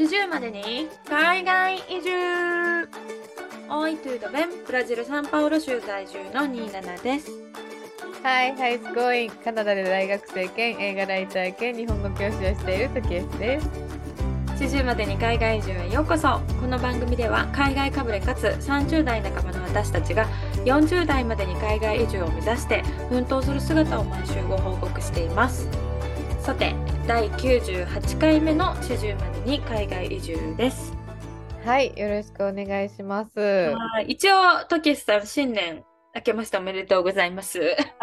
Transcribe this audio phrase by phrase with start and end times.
[0.00, 0.88] 40までに。
[1.06, 2.88] 海外移住。
[3.68, 7.30] オイトゥードベンブラジル・サンパウロ州在住の27です。
[8.22, 9.30] Hi, how's it going?
[9.44, 13.68] カナダで大学生兼映画ライター兼日本語教師をしている時エスです。
[14.64, 16.40] 40までに海外移住へようこそ。
[16.58, 20.26] この番組では海外かぶれかつ30代半ばの私たちが
[20.64, 25.68] 40代までに海外移住を目指して奮闘する姿を毎週ご報告しています。
[26.40, 26.74] さて
[27.10, 30.94] 第98回目の40までに海外移住です
[31.64, 33.40] はい、よろしくお願いします。
[33.40, 35.82] はい一応トキエスさん新年
[36.14, 37.62] 明けましておめでとうございますお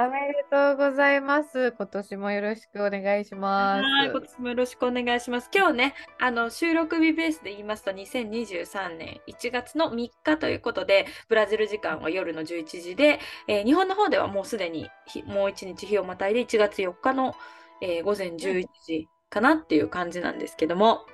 [0.10, 1.72] めでとうございます。
[1.72, 4.12] 今年もよろしくお願いしまはい、す。
[4.12, 5.50] 今年もよろしくお願いします。
[5.56, 17.36] 今日ね、あの収録日ベースで言いますと、2023年1月の3日ということで、ブラジル時間は夜の11時で、えー日本の方ではもうすでに日もう1日日をまたいで1月4日の、
[17.82, 21.06] えー午前11時かなっていう感じなんですけども、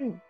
[0.00, 0.22] うん。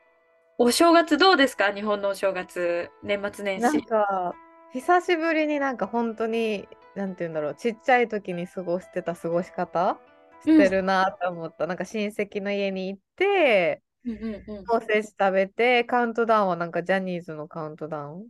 [0.58, 1.72] お正月どうですか？
[1.72, 3.82] 日本のお正月、年末年なん始。
[3.82, 4.34] か、
[4.72, 9.98] 久しぶりになんか本当に、なんて言うんだろう、ちっちゃい時に過ごしてた過ごし方？
[10.40, 11.66] してるなと思った。
[11.66, 14.64] なんか親戚の家に行って、うんうんうん。
[14.70, 18.26] おせち食べて、カウントダウンはなんかジャニーズのカウントダウン？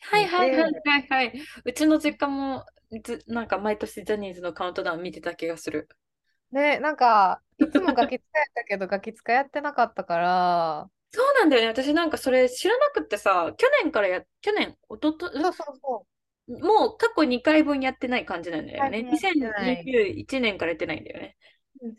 [0.00, 1.40] はいはいはいはいはい。
[1.64, 2.64] うちの実家も
[3.04, 5.88] ずなんか毎年ジャニーズのカウントダウン見てた気がする。
[6.52, 11.68] ね、なんか、いつもガキ使やったけど、ガキ使やってなかったから、そうなんだよね。
[11.68, 16.06] 私なんかそれ知らなくってさ、去年からや、去年、おとと、そうそうそ
[16.48, 18.90] もう過去2回分やってない感じなんだよね。
[18.90, 21.36] はいやってない2021年からやってないんだよね。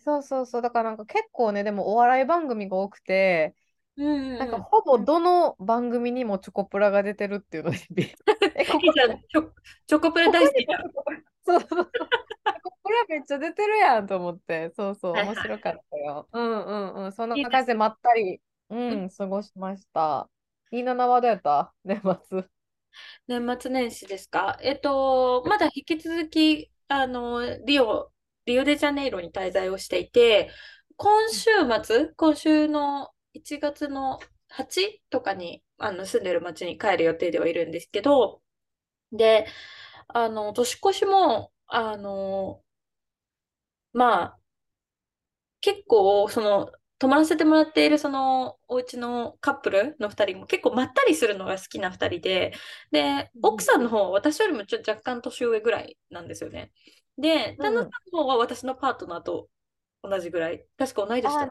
[0.03, 0.61] そうそうそう。
[0.61, 3.55] だからなんか結構ね、でもお笑い番組が多くて、
[3.97, 4.39] うんうんうん。
[4.39, 7.77] なんかほぼどの番組にもチョコプラが出てるっていうのに
[8.55, 8.79] え、ここ。
[8.93, 9.51] チョ
[9.87, 10.81] チョコプラ大好きじゃん。
[11.51, 12.11] そうそうそう。
[12.45, 16.29] チョコプラめっちゃ出てるやんと思って、そうそう、面白かったよ。
[16.31, 17.11] うんうんうん。
[17.11, 20.29] そんな感じでまったり、うん、過ごしました。
[20.71, 21.73] いいなはどうやった？
[21.83, 22.43] 年末。
[23.27, 24.57] 年末年始ですか？
[24.61, 28.11] えっと、まだ引き続き、あの、リオ、
[28.45, 30.49] リオデジャネイロに滞在をしていて、
[30.97, 31.49] 今週
[31.83, 34.19] 末、今週の1月の
[34.49, 38.41] 8とかに、あの、住んでる町に帰る予定ではいるんですけど、
[39.11, 39.47] で、
[40.17, 42.63] あの、年越しも、あの、
[43.93, 44.39] まあ、
[45.61, 52.53] 結構、その、泊まらせてもらっているそのお家のカップルの2人も結構まったりするのが好きな2人で、
[52.91, 53.45] で、うん。
[53.45, 56.71] 奥さんの方は私よりもちょっと若干年上ぐらいなんですよね。
[57.17, 59.49] で、旦那さんの方は私のパートナーと
[60.03, 61.49] 同じぐらい、確か同い年だ。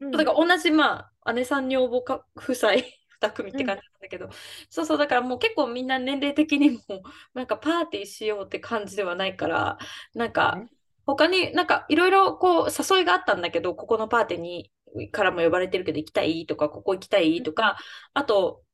[0.00, 0.10] うん。
[0.10, 2.72] だから同じ、まあ、姉さん女房か夫妻
[3.20, 4.28] 2組って感じなんだけど、
[4.70, 7.02] そうそう、だからもう結構みんな年齢的にも、
[7.34, 9.78] なんかパーティーしようって感じではないから、
[10.14, 10.70] なんかね、
[11.06, 14.72] 他になんかいろいろこう誘いがあったんだけど、ここのパーティーに
[15.12, 17.78] からも呼ばれてるけど行きたいとか、ここ行きたいとか、
[18.14, 18.64] あと、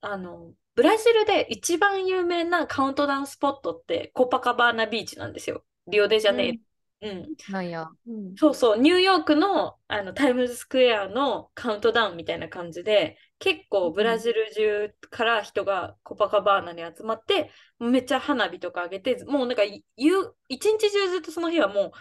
[0.00, 5.64] あの、ブラジルで一番有名なカウントダウンスポットってコパカバーナビーチなんですよ。
[5.86, 6.58] リオデジャネイロ。
[7.02, 7.36] うん。
[7.46, 7.90] なんや。
[8.06, 8.36] うん。
[8.36, 21.92] そうそう、ニューヨークの、あのタイムズスクエアのカウントダウンみたいな感じで、結構ブラジル中から人がコパカバーナに集まって、めっちゃ花火とか上げて、もうなんか夕一日中ずっとその日はもう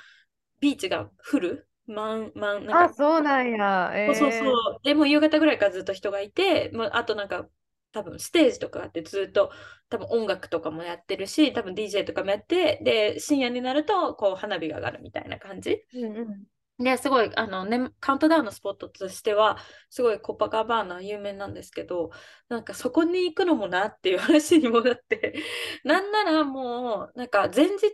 [0.61, 3.91] ビーチがフル、満、満、なんあ、か、そうなんや。
[3.95, 4.79] えそうそうそーう。
[4.83, 7.47] でもう夕方ぐらいからずっと人がいて、もうあとなんか
[7.91, 9.51] 多分ステージとかあってずっと
[9.89, 15.83] 多分音楽とかもやってるし、多分 DJ とかもやって、で、深夜になるとこう花火が上がるみたいな感じ。
[15.93, 16.43] うんうん
[16.83, 19.57] で、すごい、あの、ね、カウントダウンのスポットとしては、
[19.89, 22.11] すごいコパカバーナ有名なんですけど、
[22.49, 25.35] なんかそこに行くのもなっていう話にもなって、
[25.83, 27.91] なんならもう、なんか前日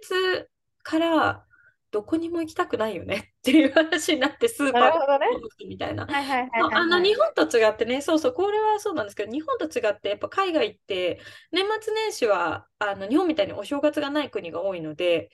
[0.83, 1.46] から
[1.91, 5.27] どこにも行きたくないよねっていう話になって、スーパーなるほどね。
[5.67, 6.05] みたいな。
[6.05, 11.19] はいはいはいはいあのはい日本と違ってね、そうそう、これはそうなんですけど、日本と違って、やっぱ海外って、
[11.51, 15.29] 年末年始はあの日本みたいにお正月がない国が多いので、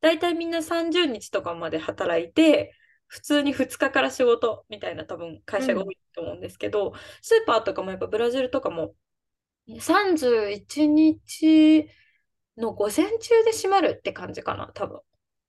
[0.00, 2.74] 大体みんな30日とかまで働いて、
[3.06, 8.94] 普通に2日から仕事みたいな多分会社が多いと思うんですけど、スーパーとかもやっぱブラジルとかも
[9.80, 11.88] 31日
[12.56, 15.00] の午前中で閉まるって感じかな、多分。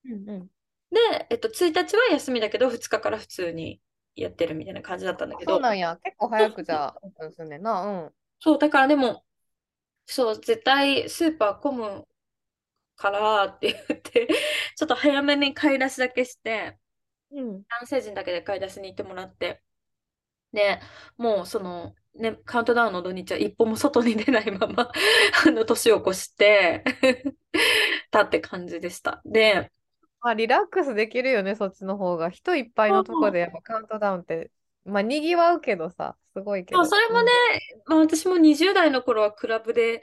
[0.05, 0.49] うんうん
[0.91, 3.79] で、えっと、1日は休みだけど、2日から普通に
[4.15, 5.97] やってるみたいな感じだったんだけど、そうなんや。
[6.03, 8.05] 結構早くじゃあ、オープンすんねんな。
[8.05, 8.13] うん。
[8.39, 9.23] そう、だからでも、
[10.05, 12.07] そう、絶対スーパー混む
[12.95, 14.27] からって言って、
[14.77, 16.77] ちょっと早めに買い出しだけして、
[17.31, 17.65] うん。
[17.69, 19.63] 男性陣だけで買い出しに行ってもらって、
[20.53, 20.81] で、
[21.17, 24.91] もうその、ね、カウントダウンの土日は一歩も外に出ないまま、
[25.47, 26.83] あの、年を越して
[28.11, 29.21] たって感じでした。
[29.25, 29.71] で、
[30.21, 32.29] まあ、リラックスできるよね、そっちの方が。
[32.29, 34.51] 人いっぱいのとこでやっぱカウントダウンって、
[34.85, 36.85] まあ、にぎわうけどさ、すすごいけど。
[36.85, 37.31] それもね、
[37.85, 40.01] まあ、私も20代の頃はクラブで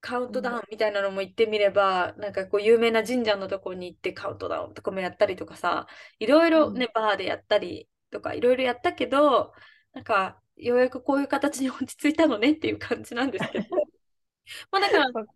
[0.00, 5.86] カウントダウンみたいなのも行ってみれば、なんかこう有名な神社のとこに行ってカウントダウンとかもやったりとかさ、
[6.18, 9.52] いろいろね、バーでやったりとかいろいろやったけど、
[9.92, 13.66] なんかようやくこういう形に落ち着いたのねっていう感じなんですけど。
[14.72, 15.26] まあだから、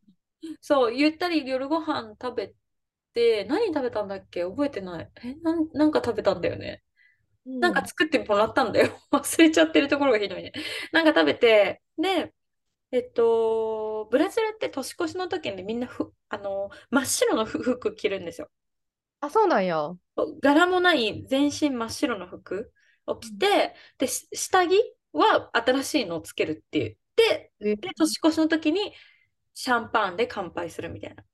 [0.60, 2.54] そう、ゆったり夜ご飯食べて、
[3.44, 4.44] 何食べたんだっけ？
[4.44, 5.10] 覚えてない。
[5.24, 6.82] え、なんなんか食べたんだよね。
[7.60, 8.90] なんか作ってもらったんだよ。
[9.12, 10.52] 忘れちゃってるところがひどいね。
[10.92, 12.34] なんか食べて、で、
[12.92, 18.50] えっと、ブラジルって年越しの時にみんなふあの真っ白の服着るんですよ。
[19.20, 19.96] あ、そうなんや。
[20.42, 22.72] 柄もない全身真っ白の服
[23.06, 24.74] を着て、で、下着
[25.12, 28.94] は新しいのをつけるって言って、で、年越しの時に
[29.54, 31.24] シャンパンで乾杯するみたいな。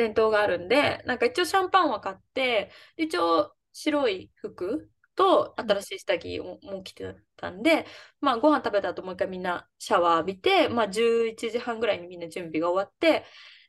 [0.00, 7.86] 伝統があるんで、なんか一応シャンパンは買って、一応白い服と新しい下着をもう着てたんで、
[8.20, 13.24] まあご飯食べた後もう一回みんなシャワー浴びて、まあ11時半ぐらいにみんな準備が終わって、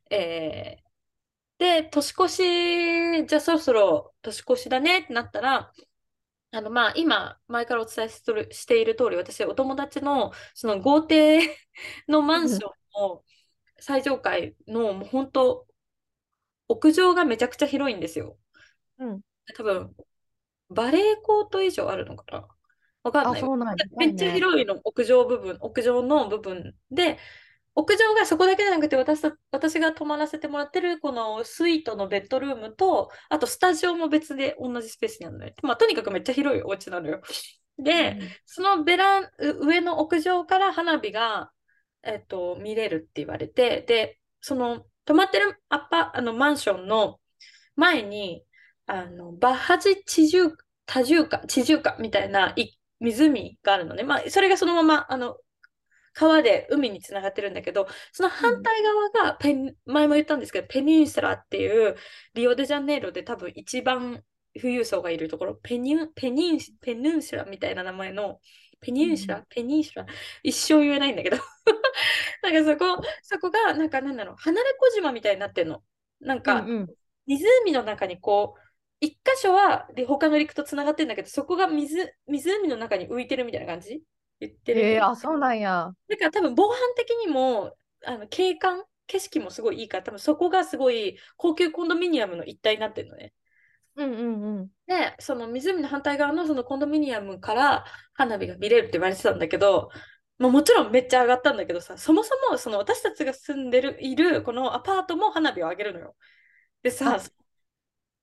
[0.10, 5.72] えー、で、年越し、じゃあそろそろ年越しだねってなったら、
[6.52, 11.40] あのまあ今、前からお伝えしている通り、私、お友達のその豪邸
[12.08, 12.62] のマンション
[13.00, 13.24] の
[13.80, 15.68] 最上階のもう本当、
[16.72, 18.38] 屋上がめちゃくちゃ広いんですよ。
[19.00, 19.22] うん、
[19.56, 19.94] 多分
[20.70, 22.48] バレーコート以上あるのかな？
[23.04, 23.42] わかんない。
[23.42, 27.18] なんめっちゃ広いの、屋上部分、屋上の部分で、
[27.74, 37.22] 屋上がそこだけじゃなくて私私が泊まらせてもらってるこのスイートのベッドルームとあとスタジオも別で同じスペースにあるのね、まあ、とにかくめっちゃ広いお家なのよ。
[37.80, 39.30] で、うん、そのベラン
[39.62, 41.52] 上の屋上から花火が、
[42.04, 47.20] えっと、見れるって言われてでその泊まってるアパあのマンションの
[47.76, 48.44] 前に
[48.92, 50.50] あの、バッハジ地中、
[50.86, 52.54] 多重化、地中化みたいな
[53.00, 54.04] 湖があるのね。
[54.04, 55.38] まあ、それがそのまま、あの、
[56.14, 61.96] 川で海につながってるんだけど、その反対側がペン、前も言ったんですけど、ペニンスラっていう
[62.34, 64.22] リオデジャネイロで多分一番
[64.60, 68.42] 富裕層がいるところ、ペニン、ペニン、ペニンシュラみたいな名前の、
[68.82, 70.06] ペニンシュラ、うん、ペニンシュラ、
[70.44, 71.38] 一生言えないんだけど
[72.44, 75.84] なんかそこ、そこが、なんかなんだろう、離れ小島みたいになってんの。
[76.20, 76.96] なんか、うんうん、
[77.28, 78.62] 湖の中にこう、
[79.00, 84.04] 一箇所は他の陸とつながってるんだけど、そこが水湖の中に浮いてるみたいな感じ？
[84.40, 84.82] 言ってる。
[84.82, 85.92] えー、あ、そうなんや。
[86.08, 87.76] だから多分防犯的にも、
[88.06, 93.34] あの景観、景色もすごいいいから、多分そこがすごい高級コンドミニアムの一体になってるのね。
[93.96, 94.72] うんうんうん。
[94.88, 99.90] で、その湖の反対側のそのコンドミニアムから花火が見れるって言われてたんだけど、
[100.38, 106.16] まあ、もちろんめっちゃ上がったんだけどさ、そもそもその私たちが住んでる、いるこのアパートも花火を上げるのよ。
[106.84, 107.20] でさ、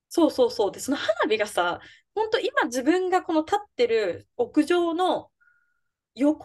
[0.08, 0.72] そうそうそう。
[0.72, 1.80] で、その花火がさ、
[2.14, 5.30] 本当今自分がこの立ってる屋上の
[6.14, 6.44] 横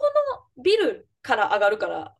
[0.58, 2.18] のビルから上がるから、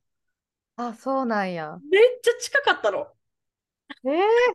[0.76, 1.80] あ、そうなんや。
[1.90, 3.08] めっちゃ近かったの。
[4.06, 4.54] えー、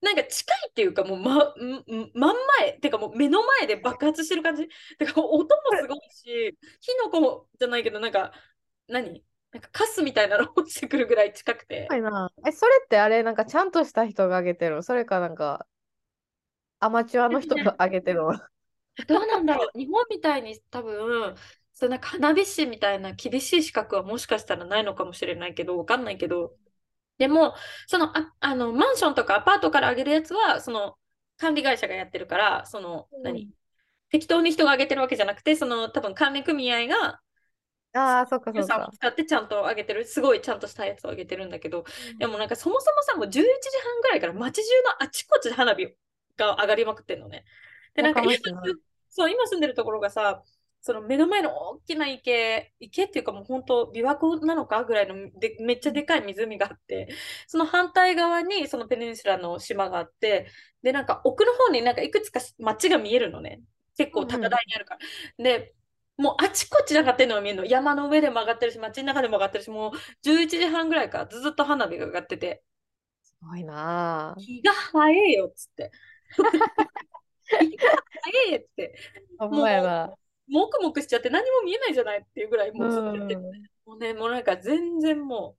[0.00, 4.68] なんか近いっていうかもう、ま、真ん前ってかもう目の前で爆発してる感じ
[4.98, 8.32] てか音もすごいし火の粉じゃないけどなんか
[8.88, 9.24] 何？
[9.50, 11.86] なんかカスみたいなの落ちてくるぐらい近くて。
[11.88, 12.30] はいな。
[12.46, 15.66] え、それってあれなんかちゃんとした人があげてるそれかなんか
[16.80, 18.48] アマチュアの人が上げてるわ。
[19.06, 19.78] どうなんだろう？
[19.78, 21.34] 日本みたいに多分、
[21.72, 26.54] そなんか花火師みたいな厳しい資格はもしかしたらないのかもしれないけど、わかんないけど、
[27.18, 27.54] でも、
[27.86, 30.94] そのああのマンションとかアパートから上げるやつは、その
[31.36, 33.50] 管理会社がやってるから、その、うん、何？
[34.10, 37.20] 適当に人が上げてるわけじゃなくて、その多分管理組合が
[37.94, 38.90] ああ、そっかそっか。
[38.92, 45.88] 使ってちゃんと上げてる、すごいちゃんとしたやつを上げてるんだけど、うん、でもなんかそもそもさ、もう11時半ぐらいから街中のあちこちで花火
[46.36, 47.44] が上がりまくってんのね。
[47.94, 48.32] で、なんか今、
[49.08, 50.42] そう、今住んでるところがさ、
[50.80, 57.08] その目の前の大きな池、池っていうかもう本当琵琶湖なのかぐらいのでめっちゃでかい湖があって、
[57.46, 60.46] その反対側にそのペニンシュラの島があって、
[60.82, 63.60] で、なんか奥の方になんかいくつか街が見えるのね。
[63.96, 65.00] 結構高台にあるから。
[65.38, 65.74] うん、で、
[66.16, 67.64] もうあちこち上がってるのが見えるの。
[67.64, 69.92] 山の上でも上がってるし、街の中でも上がってるし、もう
[70.28, 72.62] 11時半ぐらいからずっと花火が上がってて。
[73.22, 75.90] すごいな気が早いよっつって。
[77.48, 77.62] 早
[78.54, 78.94] いって。
[79.38, 80.18] もう、
[80.48, 83.40] もくもくしちゃって何も見えないじゃないっていうぐらいもうずっとやってる、
[83.86, 85.56] もうね、もうなんか全然も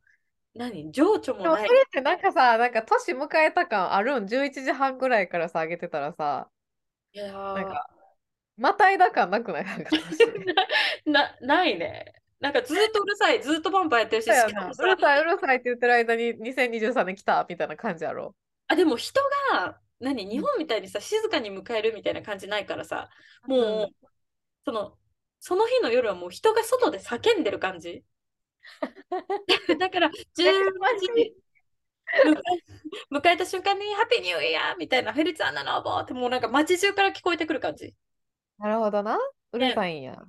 [0.56, 1.68] う、何情緒もない。
[1.68, 6.50] それってなんかさ、なんか年迎えた感あるん ?11 時半ぐらいからさ、あげてたらさ、
[7.14, 7.90] いやなんか、
[8.58, 9.66] また枝感なくない？
[9.66, 9.90] なんか
[11.06, 12.14] なないね。
[12.40, 18.36] なんかずっとうるさい、ずっとパンパンやってるし、うるさい、うるさいって言ってる間に2023年来たみたいな感じやろ。
[18.68, 19.20] あ、でも人
[19.52, 23.10] が何日本みたいにさ静かに迎えるみたいな感じないからさ
[23.46, 24.08] もう、
[24.66, 24.98] その
[25.40, 28.04] その日の夜はもう人が外で叫んでる感じ。
[29.80, 30.54] だから、12
[31.00, 31.36] 時
[33.12, 37.96] 迎えた瞬間に、ハッピーニューイヤーみたいな、フェリツァンナノーボーってもうなんか街中から聞こえてくる感じ。
[38.58, 39.18] なるほどな。
[39.52, 40.22] うるさいんや。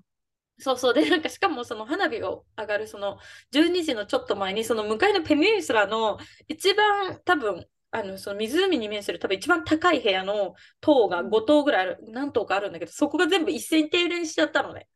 [0.59, 0.95] そうそう。
[0.95, 3.19] で、なんかしかもその花火を上がるその
[3.51, 6.19] 12時のちょっと前に、その向かいのペニンスラの
[6.49, 14.89] 一番多分、あのその湖に面する多分一番高い部屋の塔が5棟ぐらいある、何棟かあるんだけど、そこが全部一斉に停電しちゃったのね。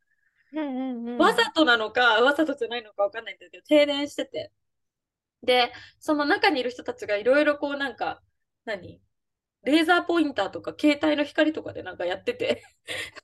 [0.53, 4.51] うんうんうん、わざとなのか、わざとじゃないのかわかんないんだけど、停電してて。
[5.43, 8.21] で、その中にいる人たちがいろいろこうなんか、
[8.65, 9.01] 何？
[9.63, 12.63] レーザーポインターとか携帯の光とかでなんかやってて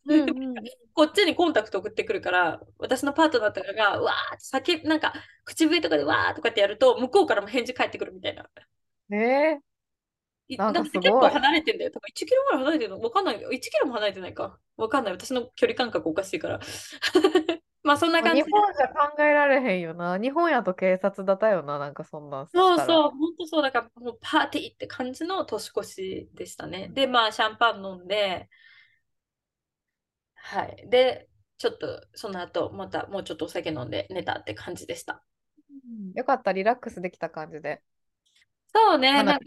[0.08, 0.56] うんうん、
[0.94, 5.14] こっちにコンタクト送ってくるから、私のパートナーとかが、わーって先、なんか
[5.46, 8.50] 口笛とかでわーとかってやると、向こうからも返事返ってくるみたいな。
[9.18, 9.62] え
[10.48, 11.92] いなんかすごいだって結構離れてんだよ。
[11.92, 13.36] 多分1キロぐらい離れてるのわかんない。
[13.38, 14.60] 1キロも離れてないか。
[14.78, 15.14] わかんない。
[15.14, 16.60] 私の距離感覚おかしいから。
[17.84, 18.44] まあそんなー、感じで。
[18.44, 20.18] 日本じゃ考えられへんよな。
[20.20, 26.90] 日本やと警察だったよな、なんかそんなんしたらそうそう、本当そう、だからもうパーティーって感じの年越しでしたね。
[26.90, 28.50] で、まあシャンパン飲んで、
[30.36, 30.90] はい。
[30.90, 35.24] で、ちょっとその後、またもうちょっとお酒飲んで寝たって感じでした。
[35.70, 37.82] うんよかった、リラックスできた感じで。
[38.74, 39.46] そうね、花なんか、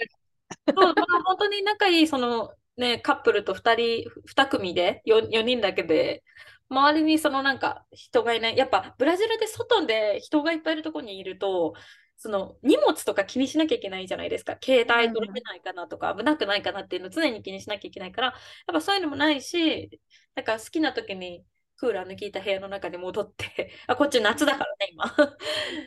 [0.77, 6.25] そう、まあ、本当に仲いい、そのね、カップルと2人、2組で4、4人だけで、
[6.69, 8.57] 周りにそのなんか人がいない。
[8.57, 11.75] やっぱブラジルで外で人がいっぱいいるところにいると、
[12.17, 14.57] その荷物とか気にしなきゃいけないじゃないですか。
[14.63, 18.37] 携帯取られないかなとか、危なくないかなっていうのを常に気にしなきゃいけないから、やっ
[18.75, 20.01] ぱそういうのもないし、
[20.35, 21.45] なんか好きな時に
[21.77, 25.05] クーラーの効いた部屋の中に戻って、あ、こっち夏だからね、今。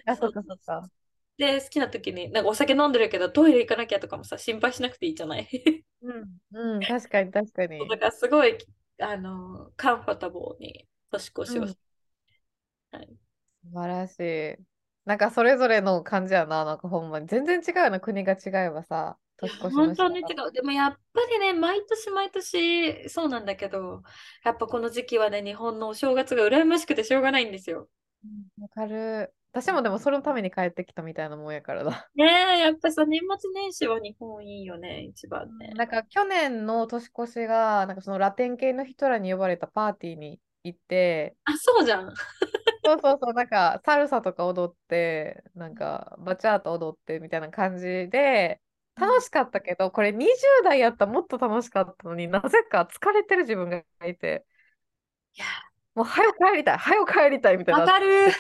[0.06, 0.90] あ、 そっかそっか。
[1.38, 5.48] で、好きな時に、なんかお酒飲んでるけどトイレ行かなきゃとかもさ、心配しなくていいじゃない？
[6.02, 7.90] うん、うん、確かに確かに。
[7.90, 8.58] だからすごい、
[9.00, 11.78] あの、カンファタボーに年越しをうんし、
[12.92, 13.18] はい。
[13.64, 14.20] 素晴らし
[14.60, 14.66] い。
[15.06, 17.28] なんかそれぞれの感じやな、なんかほんまに。
[17.28, 20.52] 全然違うよな、国が違えばさ、年越しの本当に違う。
[20.52, 24.04] でもやっぱりね、毎年毎年そうなんだけど、
[24.44, 27.90] やっぱこの時期はね、日本のお正月が羨ましくてしょうがないんですよ。
[28.24, 29.34] うんわかる。
[29.62, 32.12] 私もでもそれのために帰ってきたみたいなもんやからだ。
[32.16, 32.26] ね
[32.58, 35.72] え、やっぱさ、年末年始は日本いいよね、一番ね。
[35.76, 42.14] なんか去年の年越しが、なんかそのラテン系の人らに呼ばれたパーティーに行って、あ、そうじゃん。
[42.84, 48.62] そうそうそう、なんかサルサとか踊って、なんかバチャート踊ってみたいな感じで、
[48.96, 54.46] 楽しかったけど、これ20代やったらもっと楽しかったのになぜか疲れてる自分がいて、
[55.36, 55.46] いや、
[55.96, 58.32] もう早く帰りたい、早く帰りたいみたいになっわかる。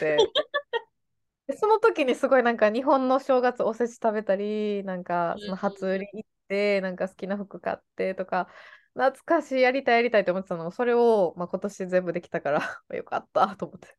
[1.58, 8.50] その時にすごいなんか日本の正月おせち食べたり、なんかその初売り行って、なんか好きな服買ってとか、
[8.96, 13.98] 懐かしい、やりたいやりたいと思ってたのを、それを、まあ、今年全部できたから よかったと思って。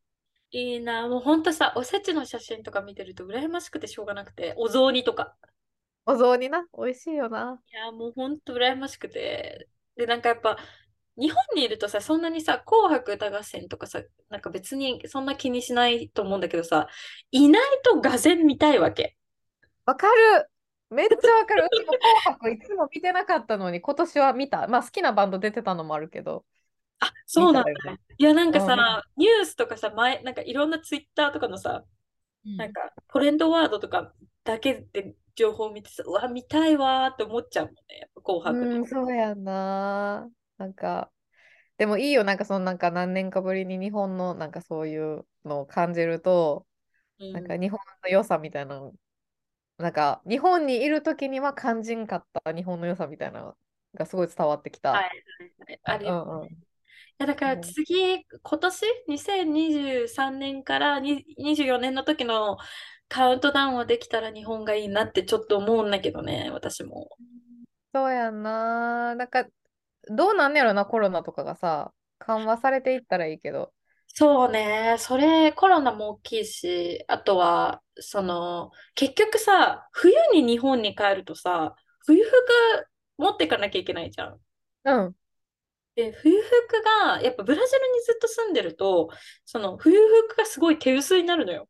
[0.51, 5.35] いいな、もうほんとさ、おせちの写真とか見てると羨ましくてしょうがなくて、お雑煮とか。
[6.05, 7.61] お雑煮な、美味しいよな。
[7.71, 9.69] いや、もうほんと羨ましくて。
[9.95, 10.57] で、なんかやっぱ、
[11.19, 16.87] 日本にいるとさ、そんなにさ、紅白歌合戦とかさ、なんか別にそんな気にしないと思うんだけどさ、
[17.31, 19.17] いないとがぜ見たいわけ。
[19.85, 20.49] わかる
[20.89, 21.65] めっちゃわかる。
[21.65, 24.67] うちも紅白いつも見てなかったのに、今年は見た。
[24.67, 26.45] まあ好きなバンド出てたのもあるけど。
[26.99, 27.99] あ、そうなんだね。
[28.17, 31.83] いや、なんかうんさ、ニュースとかさ、前、なんかいろんなツイッターとかのさ、
[32.43, 40.27] なんかトレンドワードとかだけで情報を見てさ、うわ、見たいわーって思っちゃうもんね、やっぱ紅白うん、そうやんな。
[40.59, 41.11] なんか、
[41.77, 46.67] でもいいよ、なんかそのなんか何年かぶりに日本のなんかそういうのを感じると、
[47.19, 48.93] うんなんか日本の良さみたいなの、
[49.77, 53.57] なんか日本にいる時には感じんかった日本の良さみたいなの
[53.93, 54.91] がすごい伝わってきた。
[54.91, 55.23] はい
[55.83, 56.47] はいうんうん。
[56.47, 56.51] い
[57.17, 62.57] やだからうん次、今年？2023年からに24年の時の
[63.09, 67.09] カウントダウンはできたら日本がいいなってちょっと思うんだけどね、私も。
[67.93, 69.15] そうやんな。
[69.15, 69.45] なんか、
[70.09, 73.73] どうなんねやろな、コロナとかがさ、緩和されていったらいいけど。
[74.07, 81.75] そうね、それコロナも大きいし、あとは、その、結局さ、冬に日本に帰るとさ、
[82.05, 82.33] 冬服
[83.17, 84.41] 持っていかなきゃいけないじゃん。
[84.83, 85.15] うん。
[85.95, 89.09] で、冬服が、やっぱブラジルにずっと住んでると、
[89.45, 89.97] その冬
[90.27, 91.67] 服がすごい手薄になるのよ。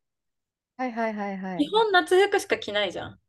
[0.76, 1.70] はいはいはいはい日。
[1.70, 3.20] 本夏服しか着ないじゃん。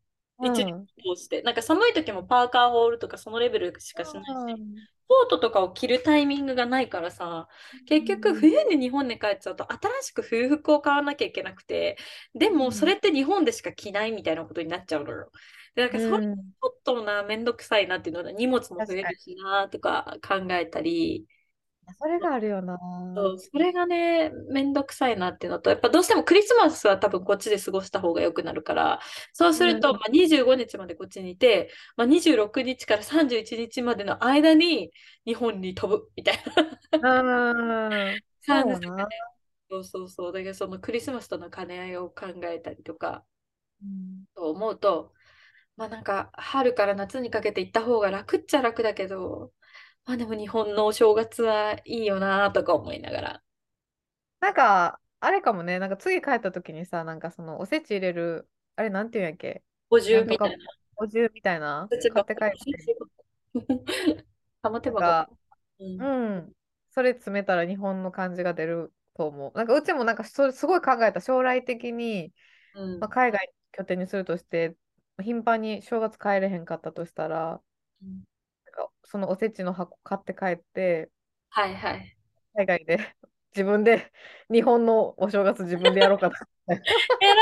[0.41, 0.89] 一うん。
[0.98, 1.41] 年通して。
[1.43, 4.86] なんか寒い時もパーカーホールとかそのレベルしかしないし、うん。
[5.07, 7.48] コートとかを着るタイミングがないからさ、
[7.86, 11.98] 結局冬に日本に帰っちゃうと新しく冬服を買わなきゃいけなくて、
[12.36, 12.57] でうん。
[12.57, 15.31] もそれって日本でしか着ないみたいなことになっちゃうのよ。
[15.75, 16.51] で、なんかそれちうん。
[16.63, 21.27] ょっとな、めんどくさいなっていうので、荷物も増えるしなとか考えたり、
[22.00, 22.77] それがあるよな。
[23.13, 29.01] そう、それがね、めんどくさいなっていうのと、やっぱどうしてもクリスマスは多分こっちで過ごした方が良くなるから、
[29.33, 30.00] そうすると、うん。
[30.00, 34.91] まあ、25日までこっちにいて、まあ、26日から31日までの間に
[35.25, 38.21] 日本に飛ぶみたいなうん。
[38.45, 38.89] 感そうね。
[39.69, 40.33] そうそうそう。
[40.33, 43.25] だけどそのクリスマスとの兼ね合いを考えたりとか、
[43.81, 45.13] うんと思うと、
[45.77, 49.53] まあなんか春から夏にかけて行った方が楽っちゃ楽だけど、
[50.05, 53.43] まあでも日本のお正月はいいよなとか思いながら。
[54.39, 59.63] なんか、あれかもね、なんか次帰った時にさ、なんかそのおせち入れる、あれなんていうんやっけ？
[59.89, 60.58] 補なんとか充みたいな。
[60.96, 61.88] お重みたいな？
[62.01, 62.55] ち買って帰箱。
[63.60, 64.25] って、
[64.63, 65.01] 玉手箱。
[65.01, 65.29] なんか、
[65.79, 66.01] うん。
[66.01, 66.51] うん、
[66.89, 69.58] それ詰めたら日本の感じが出ると思う。
[69.58, 71.22] なんかうちもなんかそれすごい考えた。
[71.22, 72.34] 将来的に、
[72.74, 73.00] まあ、うん。
[73.10, 74.75] 海外拠点にするとして、
[75.22, 77.62] 頻繁に正月帰れへんかったとしたら、
[78.01, 78.24] うん
[79.04, 81.12] そのおせちの箱買って帰って、
[81.50, 82.18] はいはい。
[82.56, 82.98] 海外で
[83.56, 84.12] 自分で
[84.51, 86.38] 日本のお正月自分でやろうかと
[87.22, 87.34] えら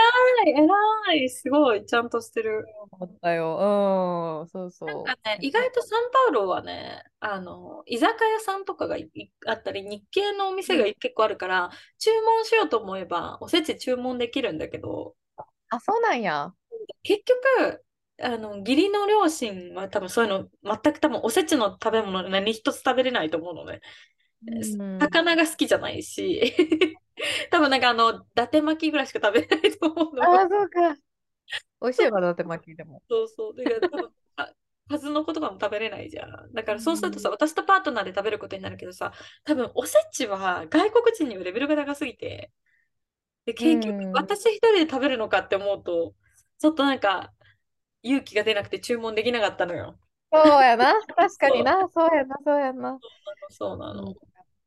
[0.46, 2.66] い、えらい、すごい、ちゃんとしてる。
[2.92, 4.42] 思ったよ。
[4.42, 8.98] うん、そうそなんかね、意外とサンパウロはね、あの、居酒屋さんとかが
[9.48, 10.54] あったり、日系のおう。
[10.54, 11.70] うん店が結構あるから、
[12.00, 15.16] 注文しようと思えば、おせち注文できるんだけど、
[15.70, 16.54] あ、そうなんや。
[17.04, 17.84] 結局、
[18.22, 23.82] あの、義理の両親は多分そういうの、全く多分おせちの食べ物何一つ食べれないと思うのね。
[24.42, 25.00] うん。
[25.00, 26.54] 魚が好きじゃないし、
[27.52, 30.28] 多分なんかあの、伊達巻きぐらいしか食べれないと思うの。
[30.28, 30.96] ああ、そうか。
[31.82, 33.04] 美味しいわ、だって巻きでも。
[33.10, 33.56] そうそう。
[33.56, 34.54] だから多分、あ
[34.90, 36.54] 数の子とかも食べれないじゃん。
[36.54, 37.32] だうからそうするとさ、ん。
[37.32, 42.52] 私とパートナーで食べることになるけどさ、多分おせちは外国人にはレベルが高すぎて、
[43.46, 44.28] で、う結局ん。
[44.28, 46.16] 私一人で食べるのかって思うと、
[46.60, 47.34] ちょっとなんか
[48.04, 49.98] 勇気が出なくて注文できなかったのよ。
[50.32, 50.94] そうやな。
[51.16, 51.90] 確かにな。
[51.90, 53.00] そうやな、そうやな。
[53.50, 54.10] そうなの。
[54.10, 54.16] うん。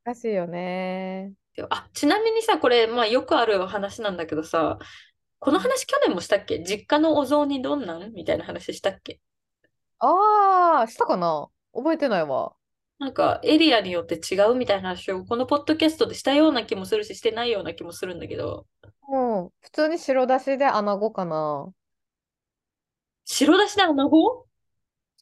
[0.04, 1.32] 難しいよね。
[1.54, 4.78] であ、ちなみにさ、これ、まあよくある話なんだけどさ、
[5.38, 6.62] この話去年もしたっけ？
[6.64, 8.12] 実家のお雑煮どんなん？
[8.12, 9.20] みたいな話したっけ？
[9.98, 11.48] ああー、したかな？
[11.74, 12.54] 覚えてないわ。
[12.98, 18.66] なんかエリアによって違うみたいな話をこのポッドキャストでしたような気もするし、してないような気もするんだけど、
[19.08, 19.50] うん。
[19.60, 21.72] 普通に白だしで穴子かな。
[23.24, 24.46] 白だしで穴子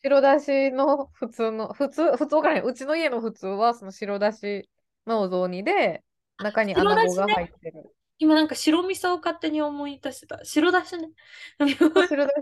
[0.02, 2.62] 白だしの普通の、普通、普通わから。
[2.62, 4.68] うちの家の普通はその白だし
[5.06, 6.02] のお雑煮で、
[6.38, 7.28] 中に穴子が。
[7.28, 7.84] 入ってる。
[8.18, 10.44] 今なんか白味噌を勝手に思い出してた。
[10.44, 11.08] 白だしね。
[11.58, 12.34] あ白だし、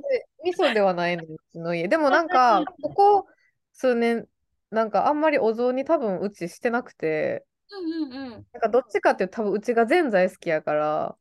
[0.45, 1.87] 味噌ではないの、うちの家。
[1.89, 3.27] でもなんか、ここ
[3.73, 4.27] 数年、
[4.71, 8.31] なんかあんまりお雑煮多分うちしてなくて、うんうんうん。
[8.31, 11.17] なんかどっちかっていうと多分うちがぜんざい好きやから、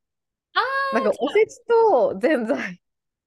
[0.53, 2.81] あなんかおせちとぜんざい、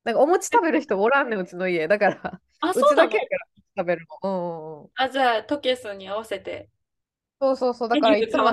[0.05, 1.87] なんかお餅食べる人おらんねん、うちの家。
[1.89, 3.47] だから、あ、そうちだけやから
[3.85, 4.85] 食べるの。
[4.85, 4.93] うん。
[4.95, 6.71] あ、じゃあ、トケスに合わせて
[7.41, 7.89] そうそうそう。
[7.89, 8.53] だからいつも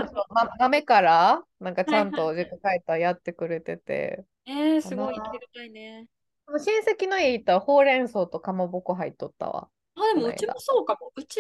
[0.60, 2.14] 豆から、なんかちはいゃん。
[2.14, 4.82] と自家帰ったやってくれてて、えー。
[4.82, 6.08] すごい、行ってみたいね。
[6.48, 10.54] でも親戚の家行ったらほうれん草とかまぼこ入っとったわ、あ、でもうちも。
[10.60, 11.12] そうかも。
[11.16, 11.40] うち、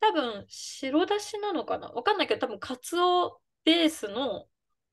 [0.00, 4.48] 多分、白だしなのかなわかんないけど、多分、カツオベースの、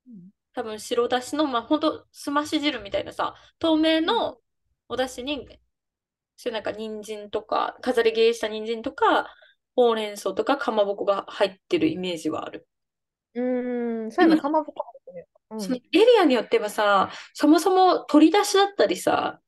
[0.08, 4.40] うん多分、白だしの、まあ、ほんと、すまし汁みたいなさ、透明うんの
[4.90, 5.48] お出汁に、
[6.38, 9.34] そういうなんか、人参とか、飾り切りした人参とか、
[9.76, 12.68] ほうれん草とか、かまぼこが入ってるイメージはある。
[13.34, 15.28] うーん、そうでも、やな、かまぼこ入ってる。
[15.52, 15.82] うそのん。
[15.92, 19.42] エリアによってはさ、そもそも鶏だしだったりさ、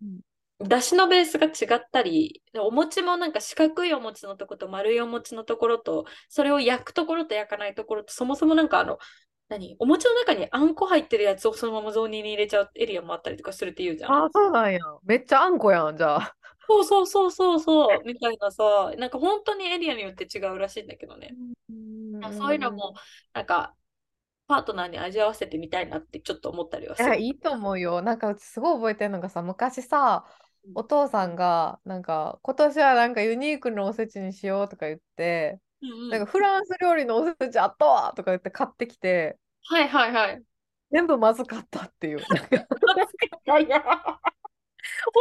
[0.00, 0.20] うん
[0.60, 8.98] だしのベースが違ったり、お餅もなんか四角いお餅のところと丸いお餅のところと、それを焼くところと焼かないところと、そもそもなんかあの、
[9.48, 9.76] 何？
[9.78, 14.12] お餅の中にあんこ入ってるやつをそのまま雑煮に入れちゃうエリアもあったりとかするって言うじゃん。
[14.12, 14.78] ああ、そうなんや。
[15.04, 16.34] めっちゃあんこやん、じゃあ。
[16.66, 21.34] そうそうそうそうそう、みたいなさ、なんか本当にエリアによって違うらしいんだけどね。
[21.68, 22.72] うんそういうの。
[22.72, 22.94] も、
[23.34, 23.74] なんか、
[24.46, 27.20] パートナーに味合わせてみたいなってちょっと思ったりはいや、する。
[27.20, 28.02] いいと思うよ。
[28.02, 30.24] なんかうちすごい覚えてるのがさ、昔さ、
[30.66, 36.10] うんお父さんが、なんか、今年はなんかユニークなおせちにしようとか言って、うんうん。
[36.10, 40.42] なんかフランス料理のおせちあったわとか言って買ってきて、はいはいはい。
[40.90, 42.18] 全部まずかったっていう。
[42.18, 42.56] なんか
[43.58, 43.90] いや、美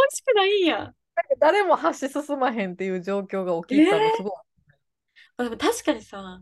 [0.08, 0.94] 味しくないんや。
[1.40, 4.32] 誰も箸進まへんっていう状況が起きたの、すええごい。
[5.38, 6.42] あでも確かにさ、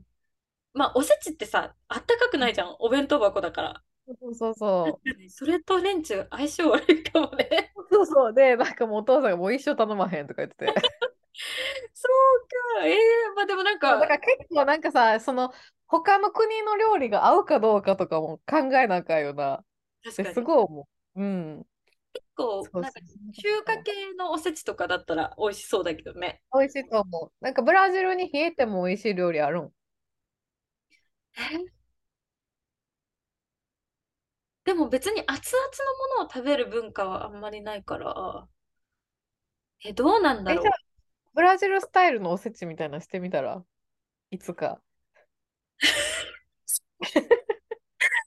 [0.74, 2.76] まあおせちってさ、あったかくないじゃん。
[2.80, 3.84] お弁当箱だから。
[4.20, 7.74] そうそうそ確かにそれとレンチ相性悪いかもね。
[7.76, 7.94] う。
[7.94, 8.34] そうそう。
[8.34, 10.74] で、なんかもうお父さんがもう一生頼まへんとか言ってて。
[11.94, 12.48] そう
[12.80, 12.86] か。
[12.88, 12.98] ええ
[13.36, 15.52] まあでもなんそうだか、から結構なんかさ、その
[15.88, 19.66] 他の国の料理が合うかどうかとかも考えなあかんよな。
[20.04, 20.36] 確かに。
[20.36, 21.22] 結すごい思う。
[21.22, 21.68] うん。
[22.36, 23.00] 構、なんか。
[23.34, 26.42] 中華系のおせちとかだったら美味しそうだけどね。
[26.54, 27.44] 美味しいと思う。
[27.44, 29.74] なんかブラジルに冷えても美味しい料理あるん？
[31.38, 31.72] え？
[34.64, 35.66] でも別に熱々
[36.18, 38.48] のものを食べる文化はあんまりないから、
[39.84, 40.76] え、どうなんだろ
[41.34, 43.64] ブラジルスタイルのおせちみたいなのしてみたら？
[44.32, 44.82] いつか。
[45.82, 45.86] う。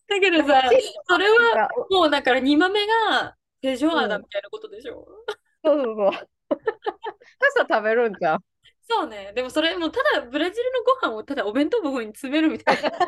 [0.08, 0.62] だけどさ、
[1.08, 5.06] それはもうだから煮豆が手錠だみたいなことでしょ？
[5.64, 6.28] そうそうそう。
[6.50, 8.44] パスタ食べるんじゃん。
[8.86, 9.32] そうね。
[9.34, 12.90] でもそれもただブラジルのご飯をただお弁当箱に詰めるみたいな。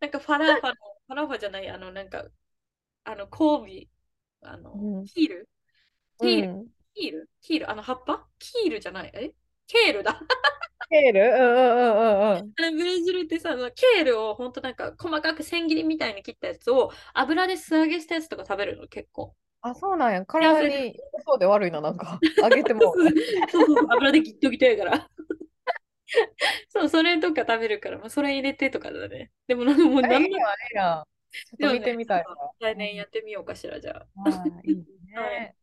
[0.00, 2.26] なんかファラーファの、ファラーファじゃない、あのなんか、
[3.04, 3.88] あの、交
[4.42, 5.04] 尾、あの、うん。
[5.06, 5.48] ヒール？
[6.20, 7.02] うヒールん。
[7.02, 7.30] ヒール？
[7.40, 7.70] ヒール？
[7.70, 8.26] あの葉っぱ？
[8.38, 9.10] キールじゃない？
[9.14, 9.32] え？
[9.66, 10.20] ケールだ。
[10.90, 11.20] ケール？
[11.20, 12.36] うんうんうんうんうん。
[12.36, 19.34] あのブラジルってさ、あのケールをほんとなんか細かく千切りみたいに切ったやつを油で素揚げしたやつとか食べるの結構。
[19.60, 20.24] あ、そうなんや。
[20.24, 20.94] 体に
[21.26, 22.20] そうで悪いな、なんか。
[22.42, 22.80] あげても。
[23.50, 25.08] そうそう油でギットギトやから。
[26.70, 29.30] そう、それとか食べるから、まあ、それ入れてとかだね。
[29.46, 30.30] でもなんかもうえ、いいなんも、やん、い
[30.72, 31.04] いやん。
[31.58, 32.52] ちょっと見てみたいわ。
[32.60, 32.78] 来うん。
[32.78, 34.20] 年やってみようかしら、じゃあ。
[34.30, 34.84] はい、いい
[35.14, 35.54] はい。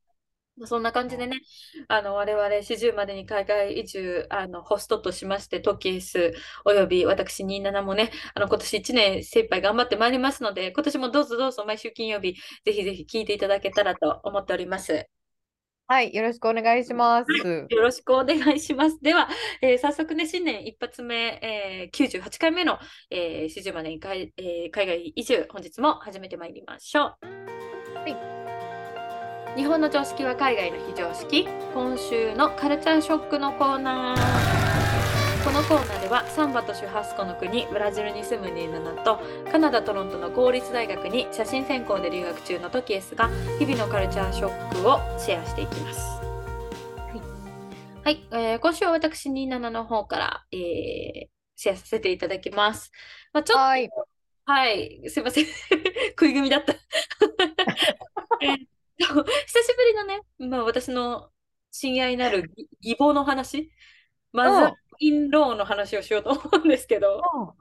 [0.58, 0.68] ね。
[0.68, 1.42] そんな感じでね、
[1.88, 6.34] あの我々40までに海外移住あのホストとしまして、トキエス
[6.66, 15.08] および私27もね、あの今年1年精一杯頑張ってまいりますので、今年もどうぞどうぞ毎週金曜日、ぜひぜひ聞いていただけたらと思っております。
[15.88, 17.32] はい、よろしくお願いします。
[17.70, 19.00] よろしくお願いします。
[19.02, 19.30] では、
[19.62, 22.80] えー早速ね、新年一発目、えー98回目の、
[23.12, 27.55] えー、40までに海,、えー海外移住、本日も始めてまいりましょう。
[29.56, 29.62] はい。
[29.62, 31.48] 日本の常識は海外の非常識。
[31.74, 35.46] 今週のカルチャーショックのコーナー。
[35.46, 39.20] このコーナーではサンバとシュハスコの国ブラジルに住むニーナナと
[39.52, 46.00] カナダ・トロントの公立大学に写真専攻で留学中のトキエスが日々のカルチャーショックをシェアしていきます。
[46.00, 47.22] はい。
[48.04, 52.92] はい、えー今週は私ニーナナの方から、えーシェアさせていただきます、
[53.32, 53.90] まあ、ちょっとはい。
[54.46, 55.02] はい。
[55.08, 55.46] すいません。
[56.20, 56.74] 食い組みだった。
[58.42, 61.30] え ーっと、久しぶりのね、まあ私の
[61.72, 63.72] 親愛なる義義母の話、
[64.32, 64.76] マザーうん。
[65.00, 67.54] インローの話をしようと思うんですけど、うん。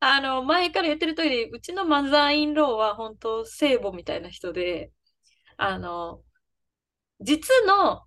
[0.00, 4.92] あの、前から言ってる通り、うちのマザーインローは本当聖母みたいな人で、
[5.56, 6.22] あの、
[7.20, 8.02] 実の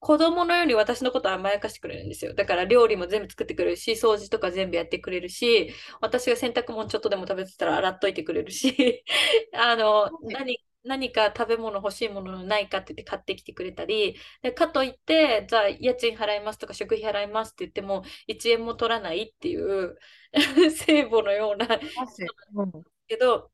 [0.00, 2.34] 子供のように私のことを甘やかしてくれるんですよ。
[2.34, 9.02] だから料理も全部作ってくれるし、掃除とか全部やってくれるし、私が洗濯物ちょっとでも食べてたら洗っといてくれるし、
[9.54, 19.96] あの、何、何か食べ物欲しいものないかって言って買ってきてくれたり、でかといって、じゃあ家賃払いますとか食費払いますって言っても1円も取らないっていう
[20.76, 22.24] 聖母のような人なんですマジ。
[22.54, 22.84] うん。
[23.08, 23.50] けど、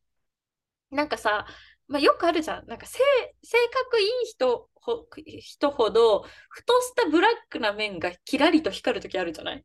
[0.91, 1.47] なんかさ、
[1.89, 2.67] まあ、よくあるじゃん。
[2.69, 2.99] なんか性、
[3.45, 5.07] 性格いい人ほ、
[5.41, 9.65] 人ほど、ふとしたブラックな面がキラリと光るときあるじゃない？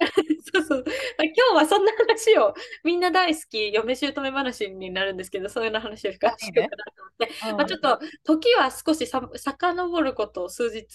[0.52, 0.84] そうそう。
[0.86, 6.52] まあ今日はそんな話を、みんな大好き、嫁姑話になるんですけど、そういうの話を深あ、いいね。
[6.52, 7.56] くしようかなと思って、うん。
[7.56, 10.86] まあ、ちょっと、時は少しさ遡ることを数日、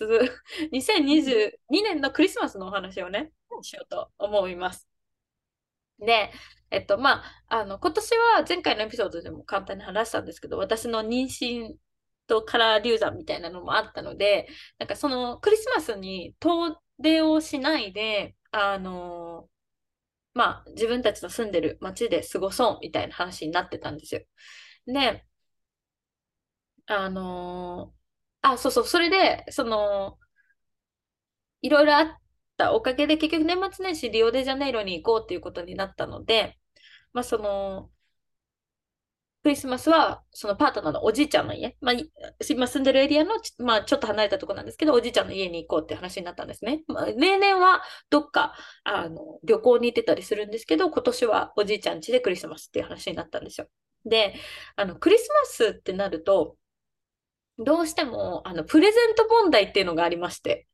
[0.72, 4.88] 2022年のクリスマスのお話をね、しようと思います。
[6.00, 6.32] で、
[6.72, 11.76] えっと、まあ、あの、今年は前回のエピソードでも簡単に話したんですけど、私の妊娠
[12.28, 14.48] とカラー流産みたいなのもあったので、
[14.80, 19.50] なんかそのクリスマスに遠出をしないで、あの、
[20.34, 24.22] まあ、自分たちの住んでる町で過ごそうみたいな話になってたんですよ。
[24.88, 25.26] で、
[26.88, 27.94] あの、
[28.42, 30.20] あ、そうそう、それで、その、
[31.62, 32.08] いろいろあっ
[32.58, 36.58] たおかげで結局年末年始リオデジャネイロに行こうっていうことになったので、
[37.14, 37.92] まあ、その、
[39.46, 41.96] クリスマスは、そのパートナーのおじいちゃんの家、まあ、
[42.50, 46.82] 今住んでるエリアのち、まあ、ちょっと離れたところなんですけど、おじいちゃんの家に行こうって話になったんですね。
[46.88, 53.68] まあ、例年はどっかあの旅行に行ってたりするんですけど、今年はおじいちゃん家でクリスマスっていう話になったんですよ。
[54.04, 54.34] で、
[54.78, 56.56] あのクリスマスってなると、
[57.60, 60.66] どうしてもあのプレゼント問題っていうのがありまして。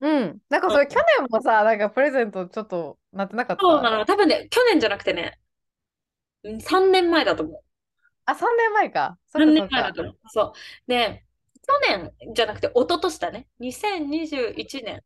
[0.00, 0.38] うん。
[0.48, 3.60] なんかうんそれ去年もさ、なんかプレゼントちょっとなってなかった？
[3.60, 4.04] そうなの。
[4.04, 5.38] 多分ね、去年じゃなくてね、
[6.42, 7.60] 3年前だと思う。
[8.30, 9.18] あ、3年前か。
[9.26, 9.68] そっか3年。
[9.70, 10.18] 前だと思う。
[10.26, 10.52] そう。
[10.86, 11.26] で、
[11.66, 13.48] 去年じゃなくて、一昨年だね。
[13.58, 15.04] 2021年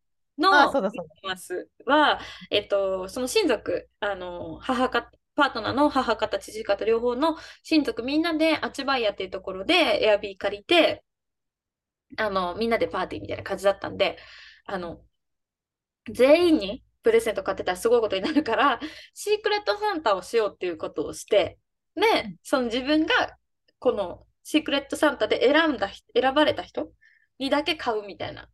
[0.49, 1.03] あ、のクリ。
[1.21, 2.19] スマスは、
[2.51, 9.73] えっと、その親族、あの、母方、パートナーの母方、父方両方の親族みんなでアチバイアっていうところで
[10.05, 11.03] エアビー借りて、
[12.17, 14.17] あの、みんなでパーティーみたいな感じだったんで、
[14.65, 15.05] あの、
[16.11, 18.79] 全員にプレゼント買ってたらすごいことになるから、
[19.13, 21.59] シークレットサンタをしようっていうことをして、
[21.95, 23.37] で、その自分が
[23.79, 26.91] このシークレットサンタで選んだ、選ばれた人
[27.39, 28.49] にだけ買うみたいな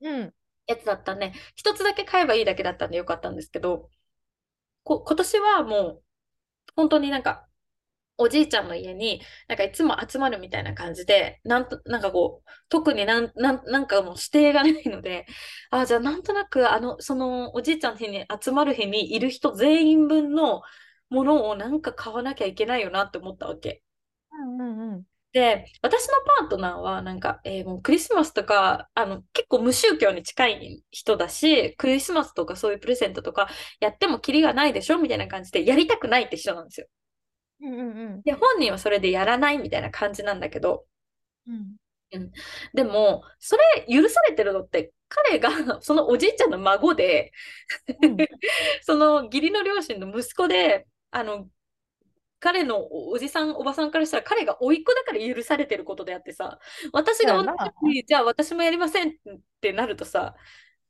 [0.00, 0.34] うん。
[0.66, 3.90] やつだったんで、一つだけ買えばいいだけだったんでよかったんですけど、
[4.84, 6.04] こ、今年はもう、
[6.76, 7.48] 本当になんか、
[8.18, 15.26] おじいちゃんの家に、なんかいつも集まるみたいな感じで、なんと、なんかこう、特になん、なん、なんかもう指定がないので、
[15.70, 20.62] あ、じゃあなんとなく、あの、そのおじいちゃんの日に集まる日にいる人全員分の
[21.14, 23.82] ものをなんか買わなきゃいけないよなって思ったわけ。
[24.32, 25.04] うんうんうん。
[25.32, 33.48] で、私のパートナーは、なんか、えーもうクリスマスとか、あの、結構無宗教に近い人だし、クリスマスとかそういうプレゼントとか
[33.80, 36.86] やってもキリがないでしょみたいな感じで、やりたくないって人なんですよ。
[37.62, 38.22] うんうんうん。
[38.22, 40.86] で、本人はそれでやらないみたいな感じなんだけど、
[41.48, 41.76] うん
[42.74, 47.32] でも、それ許されてるのって、彼がそのおじいちゃんの孫で、
[48.02, 48.16] うん
[48.82, 51.48] その義理の両親の息子で、あの、
[52.40, 56.60] 彼のおじさん、おばさんからしたら彼が甥っ子だから許されてることであってさ、
[56.92, 57.54] 私がそうやな。
[57.82, 59.12] 同じじゃあ私もやりませんっ
[59.60, 60.36] てなるとさ、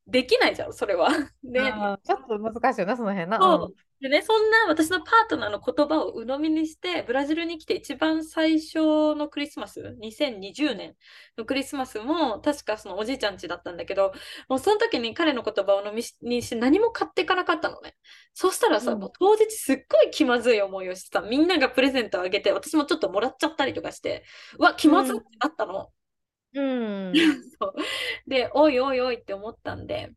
[0.06, 1.08] できないじゃん、それは。
[1.42, 3.38] で、ちょっと難しいよな、その辺な。
[3.38, 10.94] そうでね、そんな私のパートナーの言葉を鵜呑みにして、ブラジルに来て一番最初のクリスマス、2020年
[11.38, 14.12] のクリスマスも、確かそのおじいちゃん家だったんだけど、
[14.48, 17.96] もうその時に彼の言葉を飲みにして何も買っていかなかったのね。
[18.34, 24.24] そしたらさ、うんもう当日すっごい気まずい思いをしてさ、みんながプレゼントをあげて、私もちょっともらっちゃったりとかして、
[24.58, 25.78] うわ、気まずってなったの。
[25.78, 25.86] うん。
[27.60, 27.74] そう
[28.30, 30.14] で、おいおいおいって思ったんで、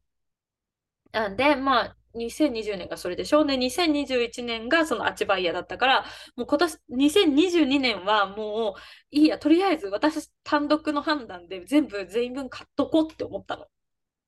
[1.11, 3.45] なんで、まあ、2020年がそれでしょ？
[3.45, 13.67] で、2021年がそのアチバイヤだったから、もう今年、2022年はもう、いいや、とりあえず私単独の判断で全部全員分買っとこうって思ったの。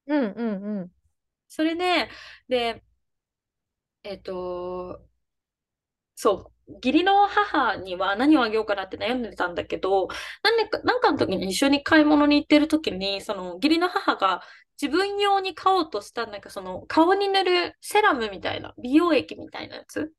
[0.07, 0.91] うんうんうん。
[1.49, 2.09] それで、
[2.49, 2.83] で、
[4.03, 5.07] えっと、
[6.15, 10.07] そう、義理の母には何をあげようかなって悩んでたんだけど、
[10.43, 14.41] 何年か、なんかの時に一緒に買い物に行ってる時に、その義理の母が
[14.81, 20.11] 自分用に買おうとした、なんかその顔に塗るセラムみたいな、美容液みたいなやつ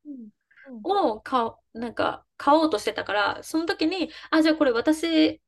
[0.85, 5.41] を買おう、なんか買おうとしてたから、その時に、あ、じゃあこれ私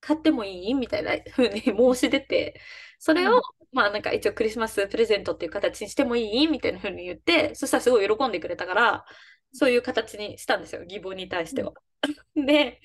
[0.00, 0.74] 買ってもいい？
[0.74, 2.60] みたいな風に申し出て、
[2.98, 3.40] それを、うん。
[3.72, 6.46] まあなんか一応クリスマスプレゼントっていう形にしてもいい？
[6.48, 9.04] みたいな風に言って、そしたらすごい喜んでくれたから、
[9.52, 11.72] そういう形にしたんですよ、義母に対しては。
[12.34, 12.80] で、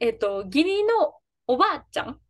[0.00, 1.14] えっと、義理の
[1.46, 2.20] おばあちゃん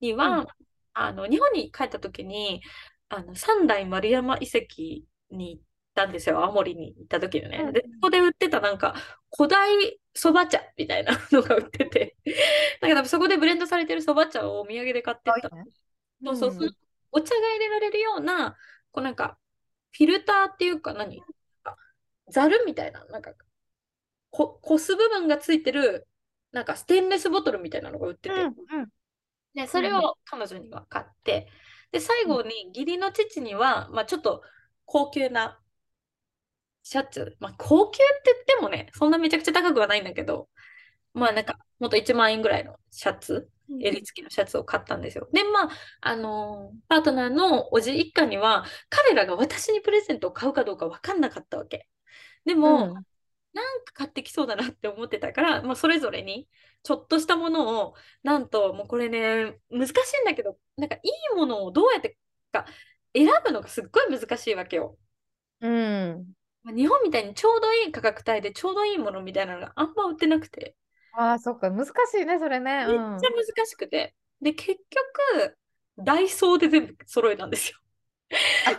[0.00, 0.46] には、うん。
[0.94, 2.62] あの、日本に帰った時に、
[3.08, 5.62] あの、三代丸山遺跡に行っ
[5.94, 7.62] たんですよ、青森に行った時にね。
[7.64, 7.72] うん。
[7.72, 8.94] で、そこで売ってたなんか、
[9.36, 12.16] 古代そば茶みたいな のが売ってて、
[12.80, 15.50] なんか多分そこでブレンドされてるそば茶をお土産で買ってった。
[16.24, 16.70] そうそう、
[17.12, 18.56] お茶が入れられるような、
[18.92, 19.38] こうなんか、
[19.92, 21.20] フィルターっていうか何？
[21.20, 21.24] あ
[22.28, 23.32] ざるみたいな、なんか、
[24.30, 26.08] こ、こす部分がついてる、
[26.52, 28.88] なんかステンレスボトルみたいなのが売ってて、うんうん。
[29.54, 31.48] で、それを彼女には買って、
[31.92, 34.42] で、最後に義理の父には、まあちょっと
[34.84, 35.60] 高級な
[36.82, 40.48] シャツ、まあ高級って言ってもね、そんなめちゃくちゃ高くはないんだけど、
[41.14, 45.28] まあなんか、もっと1万円ぐらいのシャツ、襟付きのシャツを買ったんですよ。
[45.32, 45.70] で、まあ、
[46.02, 51.88] あのーパートナーのおじ一家には、彼らが私にプレゼントを買うかどうか分かんなかったわけ。
[52.44, 53.04] でも、うん
[53.52, 56.48] なんか買ってきそうだなって思ってたから、まあ、それぞれに
[56.82, 61.00] ちょっとしたものを、なんと、もうこれね、難しいんだけど、なんかい
[61.32, 62.18] いものをどうやって
[62.52, 62.66] か
[63.14, 64.98] 選ぶのがすっごい難しいわけよ。
[65.60, 66.34] うん。
[66.62, 70.76] まあ日本みたいにちょうどいい価格帯でちょうどいいものみたいなのがあんま売ってなくて、
[71.12, 72.86] ああ、そっか、難しいね、それね。
[72.88, 73.44] めっちゃうん。
[73.56, 74.14] 難しくて。
[74.40, 75.58] で、結局、
[75.98, 77.78] ダイソーで全部揃えたんですよ。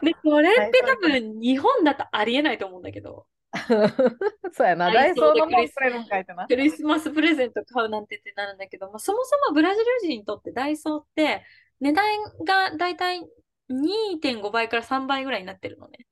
[0.01, 3.27] で、これって多分日本だとありえないと思うんだけど、
[4.53, 6.47] そうやな、ダダイソーのもんくれるんかいってな。
[6.47, 11.43] クリスマスプレゼント買うなんてってなるんだけど、まあ、そもそもブラジル人にとってダイソーって
[11.79, 12.05] 値段
[12.45, 13.21] がだいたい
[13.69, 16.05] 2.5倍から3倍ぐらいになってるのね。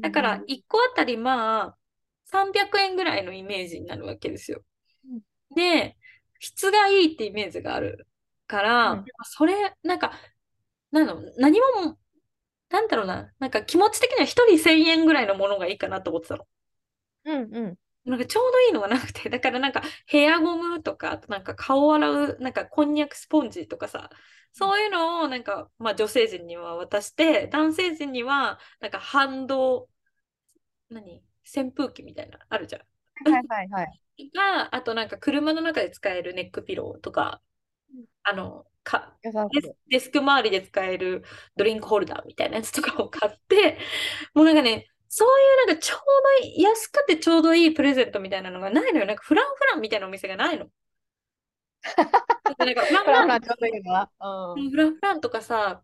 [0.00, 1.76] だから1個あたりまあ
[2.26, 4.62] 300円ぐらいのイメージになるわけですよ
[5.06, 5.20] うん。
[5.54, 5.96] で、
[6.40, 8.06] 質がいいってイメージがある
[8.46, 10.12] から、うんそれ、なんか、
[10.90, 11.98] なの、何も、
[12.70, 16.46] なんだろうな、なんか気持ち的には1人1000円ぐらいのものがいいかなと思ってたの。
[17.28, 17.78] うんうん。
[18.04, 24.10] なんかちょうどいいのがなくて、 だからなんかヘアゴムとか、あとなんか顔を洗う、なんかこんにゃくスポンジとかさ、
[24.52, 29.88] そういうのをなんか、まあ女性陣には渡して、男性陣にはなんか反動、
[30.90, 31.22] 何？
[31.44, 32.82] 扇風機みたいな、あるじゃん。
[33.30, 34.30] はいはいはい。
[34.34, 37.42] が、 あとなんか車の中で使えるネックピローとか
[37.94, 39.16] うん、あの、か、
[39.90, 41.24] デスク周りで使える
[41.56, 43.78] ドリンクホルダーみたいなやつとかを買って、
[44.34, 46.00] もうなんかね、そういうなんかちょう
[46.42, 49.06] どいい、安くてちょうどいいプレゼントみたいなのがないのよ。
[49.06, 50.68] なんかフランフランみたいなお店がないの。
[52.58, 54.10] なんかフランフランフランちょうどいいな。
[54.20, 54.64] うん。
[54.70, 55.82] フランフランとかさ、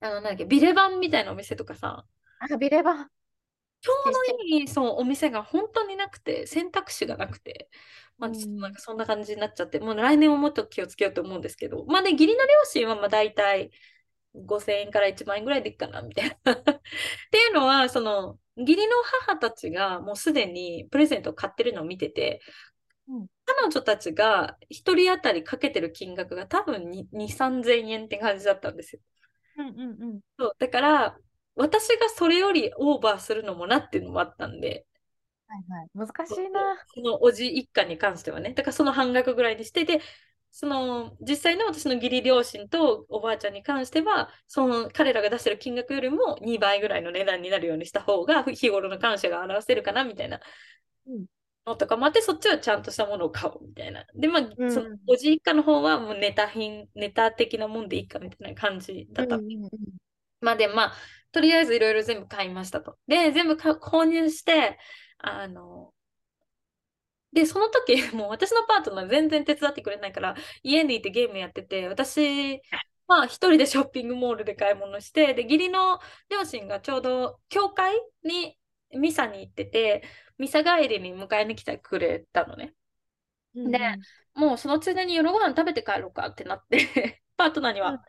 [0.00, 2.06] あの、なんだっけ、ビレバンみたいなお店とかさ、
[2.38, 3.10] あ、ビレバン。
[3.80, 4.12] ちょう。
[4.12, 4.24] ど
[4.58, 7.70] いい、そう、お店が本当になくて、選択肢がなくて、
[8.18, 8.74] まあ、ちょっとなんうん。
[8.74, 13.70] かそんな感じになっちゃって、もう来年はもっと気をつけようと思うんですけど、まあね、義理の両親はまあ大体
[14.44, 16.52] 5000円から1万円ぐらいでいいかな、みたいな。
[16.54, 16.62] っ
[17.30, 18.96] ていうのは、その、義理の
[19.26, 22.40] 母たちがもうすでにプレゼントを買ってるのを見てて、
[23.08, 23.26] うん。
[23.46, 29.02] 彼女たちが一人当たりかけてる金額が多分2、2、3000円って感じだったんですよ。
[29.56, 30.20] うんうんうん。
[30.38, 31.18] そう、だから、
[31.54, 34.86] 私がそれよりオーバーするのもなっていうのもあったんで、
[35.48, 35.88] はいはい。
[35.94, 36.76] 難しいな。
[36.94, 38.52] そのおじ一家に関してはね。
[38.52, 40.00] だからその半額ぐらいにしてて、
[40.50, 50.40] その実際の私の義理両親とおばあちゃんに関しては、その彼らが出してる金額よりも2倍ぐらいの値段になるようにした方が日頃の感謝が表せるかなみたいな
[51.06, 51.26] うん。
[51.66, 54.04] のとかもあって、そっちはちゃんとしたものを買おうみたいな。
[54.14, 54.98] で、まあ、そのうん。
[55.06, 59.44] おじ一家の方はもうネタ品、ネタ的なもんでいいかみたいな感じだうんった。
[60.40, 60.94] まあで、まあ、
[61.32, 62.98] とりあえずいろいろ全部買いましたと。
[63.06, 64.78] で、全部購入して、
[65.18, 65.92] あの、
[67.32, 72.60] で、その時、 もう私のパートナー全然手伝ってくれないから、家にいてゲームやってて、私、
[73.06, 78.58] まあ一人でショッピングモールで買い物して、で、義理の両親がちょうど教会に
[78.92, 80.04] ミサに行ってて、
[80.38, 82.74] ミサ帰りに迎えに来てくれたのね。
[83.64, 84.04] で、うんうん。
[84.34, 88.02] もうそのついでに夜ご飯食べて帰ろうかってなって パートナーにうんは、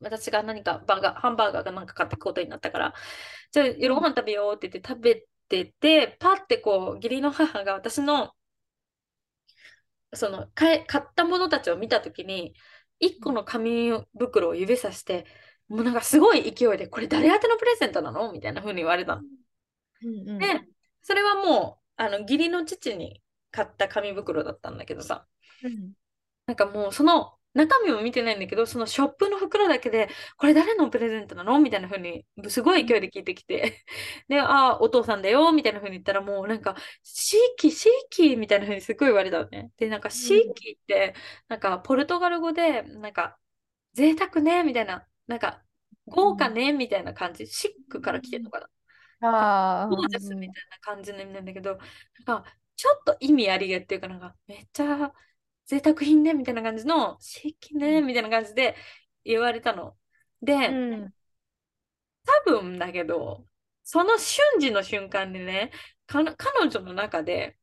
[0.00, 2.94] 私が何かバーガー、ハンバーガーがなんか買ってくことになったから、
[3.52, 4.02] じゃあ夜ごうん。
[4.02, 5.16] 飯食べようって言って食べ
[5.48, 8.34] てて、パってこう、義理の母が私の
[10.14, 12.54] その買ったものたちを見たときに、
[12.98, 15.26] 一個の紙袋を指さして、
[15.68, 18.32] もうなんかすごい勢いで、これ誰宛てのプレゼントなの？
[18.32, 19.22] みたいな風に言われたの。
[20.02, 20.38] うんうん。
[20.38, 20.46] で、
[21.02, 25.26] それはもう、あの、義理の父に買った紙袋だったんだけどさ、
[25.62, 25.92] うん。
[26.46, 31.58] なんかもうその中身も見てないんだけど、そのショップの袋だけで、これ誰のプレゼントなの？
[31.60, 33.84] みたいな風に、すごい勢いで聞いてきて。
[34.28, 39.72] で、ああ、お父さんだよ、みたいな風に言ったら、もうなんか、シーキー、シーキーみたいな風にすごい言われたのね。
[39.78, 40.54] で、なんか、シーうん。
[40.54, 41.14] キーって、
[41.48, 43.38] なんか、ポルトガル語で、なんか、
[43.94, 45.64] 贅沢ね、みたいな、なんか、
[46.08, 48.68] 豪華ね、みたいな感じ、シックから来てるのかな。
[49.20, 50.52] あゴージャスみうん。
[50.52, 51.78] たいな感じの意味なんだけど、
[52.26, 55.12] なんか、ちょっと意味ありげっていうかなんか、めっちゃ
[55.66, 58.76] 贅沢品ね、みたいな感じの、シッキね、みたいな感じで
[59.24, 59.96] 言われたの。
[60.42, 61.14] で、うん。
[62.24, 63.46] 多分だけど、
[63.82, 65.70] その瞬時の瞬間にね、
[66.06, 67.56] か彼女の中で、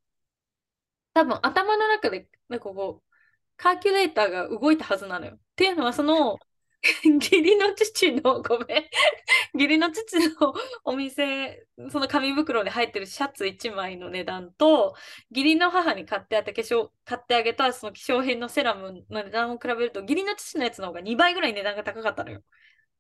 [1.13, 3.09] 多分頭の中で、なんかこう、
[3.57, 5.35] カーキュレーターが動いたはずなのよ。
[5.35, 6.39] っていうのは、その、
[7.05, 8.83] 義理の父の、ごめん、
[9.53, 14.95] 義理の父のお店、その紙袋に入ってるシャツ1枚の値段と、
[15.31, 22.43] 義理の母に買ってあった化粧、買ってあげたその化粧品のセラムの値段を比べると、義理の父のやつの方が2倍ぐらい値段が高かったのよ。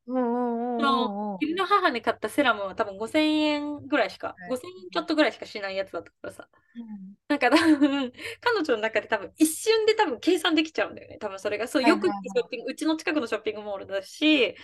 [0.07, 1.39] うんうんその、うんうんうん。
[1.41, 6.47] 義理の母に買ったセラムは多分5000円ぐらいしか、はい5000円ちょっとぐらいしかしないやつだったからさ。
[6.75, 8.11] うんなんか多分、
[8.41, 11.17] 彼女の中で多分一瞬で多分計算できちゃうんだよね。
[11.19, 11.67] 多分それが。
[11.67, 14.55] そう、はいよくショはッピング、うちの近くのショッピングモールだし、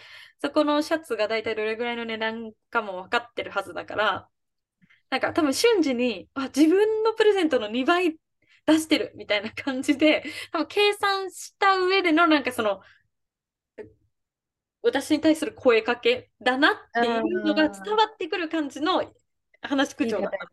[0.41, 4.29] そこのシャツが大体どれぐらいの値段かも分かってるはずだから、
[5.09, 8.17] なんか多分瞬時に、あ、自分のプレゼントの2倍
[8.65, 12.81] 出してるみたいな感じで、多分計算した上でのなんかその、
[14.81, 17.07] 私に対する声かけだなってい。
[17.07, 17.97] いうのが伝うん。
[17.97, 19.13] わってくる感じの
[19.61, 20.51] 話し口調だった。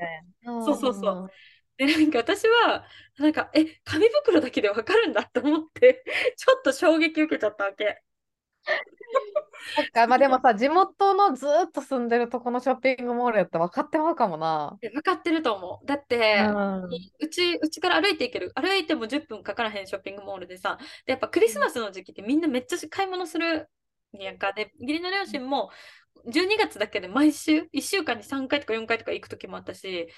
[0.59, 1.23] そうそうそう。
[1.23, 1.31] うん。
[1.79, 2.87] で、なんか私は、
[3.19, 6.05] なんか、え、紙袋だけでわかるんだって思って、
[6.37, 8.03] ちょっと衝撃受けちゃったわけ。
[9.77, 14.81] そっか、まあでもさ、地元のずーっと住んでるとこのショッピングモールやったら分かってまうかもな。
[14.83, 15.87] え分かってると思う。
[15.87, 16.59] だっうて、
[16.89, 17.07] ん。
[17.21, 18.53] うち、うちから歩いていける。
[18.55, 23.69] 歩いても10分かからへんショッピングモールでさ、で、やっぱクリスマスの時期ってみんなめっちゃ買い物する
[24.15, 24.53] んやんか。
[24.53, 25.71] で、義理の両親も
[26.27, 30.09] 12月だけで毎週、1週間に3回とか4回とか行く時もあったし、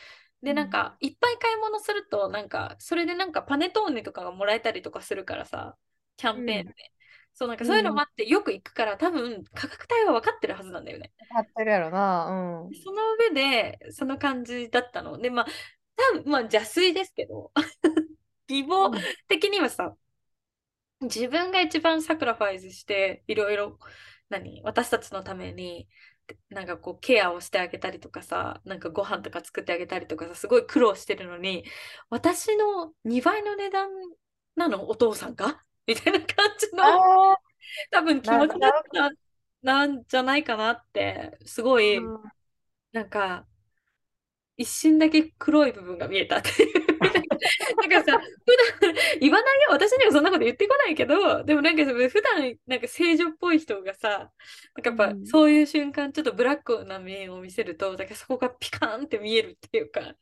[0.43, 5.77] で、なんか、いっぱい買い物すると、なんか、それでなんかパネトーネとかがもらえたりとかするからさ、
[6.17, 6.43] キャうん。
[6.43, 6.75] ンペーンで。
[7.35, 7.97] そう、なんかそういうのうん。
[7.97, 11.13] もあってよく行くから多分価格帯は分かってるはずなんだよね。
[11.21, 12.65] 分かってるやろな。
[12.67, 12.75] うん。
[12.75, 15.47] その上で、その感じだったので、まあ、
[15.97, 17.53] 多分まあ邪推ですけど、
[18.49, 19.09] 義母うん。
[19.29, 19.97] 的にはさ、
[21.01, 23.79] 自分が一番サクラファイズして、いろいろ、
[24.29, 25.89] 何、私たちのために、
[26.51, 31.65] なんかこう、ケアをしてあげたりとかさ、なんかご飯とか作ってあげたりとかさ、すごい苦労してるのに、
[32.11, 33.89] 私の2倍の値段
[34.57, 34.89] なの？
[34.89, 35.63] お父さんが？
[35.87, 36.27] みたいな感
[36.59, 36.85] じの、
[37.91, 38.73] 多分気持ちだっ。
[38.93, 39.11] た、
[39.63, 42.23] なんじゃないかなって、すごい、うん。
[42.93, 43.47] なんか、
[44.57, 46.78] 一瞬だけ黒い部分が見えたっていう
[47.77, 49.69] なんかさ、普段言わないよ。
[49.71, 54.31] 私にはそんなこと言ってこないけど、でもなんか普段なんか正常っぽい人がさ、
[54.77, 60.17] なんかやっぱそういう瞬間、ちょっとブラックな面を見せると、だからそこがピカーンって見えるっていうか、っ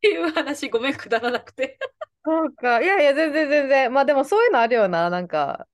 [0.00, 1.78] ていう話、ごめん、くだらなくて。
[2.24, 2.80] そうか。
[2.82, 3.92] いやいや、全然全然。
[3.92, 5.10] まあでもそういうのあるよな。
[5.10, 5.66] なんか、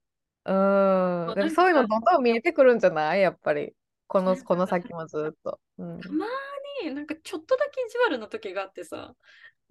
[0.44, 1.34] うーん。
[1.34, 3.20] でもそういうのどんどん見えてくるんじゃない？
[3.20, 3.74] やっぱり。
[4.06, 5.58] この、この先もずっと。
[5.78, 6.00] うん。
[6.00, 6.26] たま
[6.82, 9.14] になんかちょっとだけ意地悪な時があってさ、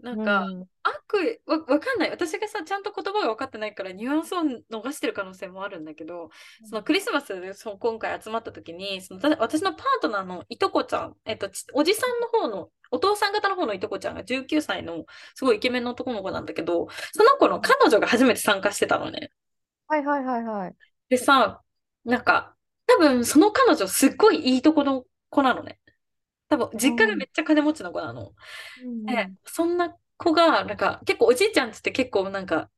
[0.02, 0.70] なんか、うん。
[0.84, 2.12] 悪わ、わかんない。
[2.12, 4.40] 私がさ、ちゃんと言葉が分かってないから、ニュアンスを
[4.72, 6.30] 逃してる可能性もあるんだけど、
[6.64, 19.32] そのクリスマスでその今回集まった時に、そのた私のパートナーのいとこちゃん、えっと、ちおじさんの方の、お父さん方の方のいとこちゃんが19歳のすごいイケメンの男の子なんだけど、その子の彼女が初めて参加してたのね。
[19.88, 20.76] はいはいはいはい。
[21.10, 21.62] でさ、
[22.06, 22.56] なんか、
[22.88, 25.81] 多分その彼女すっごいいいとこの子なのね。
[26.52, 28.34] 多分実家がめっちゃ金持ちの子なの。
[29.06, 29.38] で、うん。
[29.46, 32.70] そんな子が、なんか結構おじいちゃんっつって結構なんか、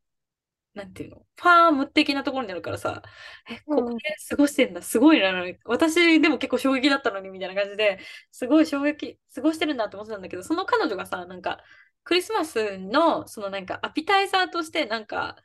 [0.75, 3.01] なんていうの、ファーム的なところにあるからさ、
[3.49, 3.97] え、ここうん。
[3.97, 5.31] で過ごしてんだ、すごいな、
[5.65, 7.99] 私でも結構衝撃だったのにみたいな感じで、
[8.31, 11.59] すごい衝撃、過ごしてるんだって思ってたんだけど、その彼女がさ、なんか、
[12.03, 15.37] クリスマスの、そのなんか、アピタイザーとして、なんか、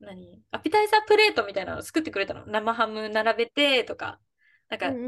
[0.00, 0.42] 何？
[0.50, 2.44] アピタイザープレートみたいなのを作ってくれたの。
[2.46, 4.20] 生ハム並べてとか、
[4.68, 4.98] なんか。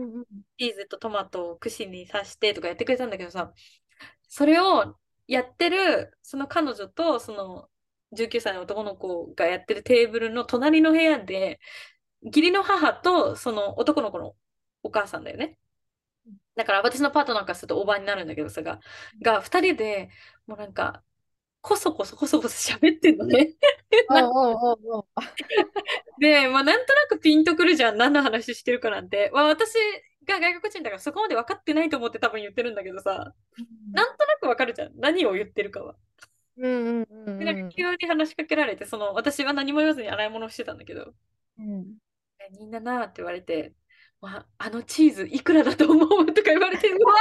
[0.59, 3.53] チーズとトマトを串に刺してとかやってくれたんだけどさ、
[4.29, 4.97] それを
[5.27, 7.71] やってる、その彼女と、その
[8.13, 11.61] 19歳の男の子がやってるテーブルの隣の部屋で、
[12.23, 14.37] 義理の母とその男の子の
[14.83, 15.59] お母さんだよね。
[16.57, 18.81] だから私のパートナーからするとおばになるんだけどさが、
[19.23, 20.11] が2人で
[20.47, 21.03] もうなんか、
[21.69, 23.51] こそこそこそこそ喋ってんのね。
[26.19, 27.99] で、まあ、なんとなくピンとくるじゃん。
[27.99, 29.31] 何の話してるかなんて。
[29.35, 29.75] まあ、私
[30.27, 33.35] が外国人だからそこまで分かってないと思って多分言ってるんだけどさ、
[33.93, 34.93] なんとなく分かるじゃん。
[34.97, 35.95] 何を言ってるかは。
[36.57, 37.69] うんうんうで、なんか。
[37.69, 41.13] 急に話しかけられて、その、私は何も言わずに洗い物をしてたんだけど、
[41.59, 41.99] うん
[42.41, 43.75] えみんななーって言われて、
[44.21, 46.27] まあ、あのチーズいくらだと思う？
[46.27, 47.15] とか言われて、う わ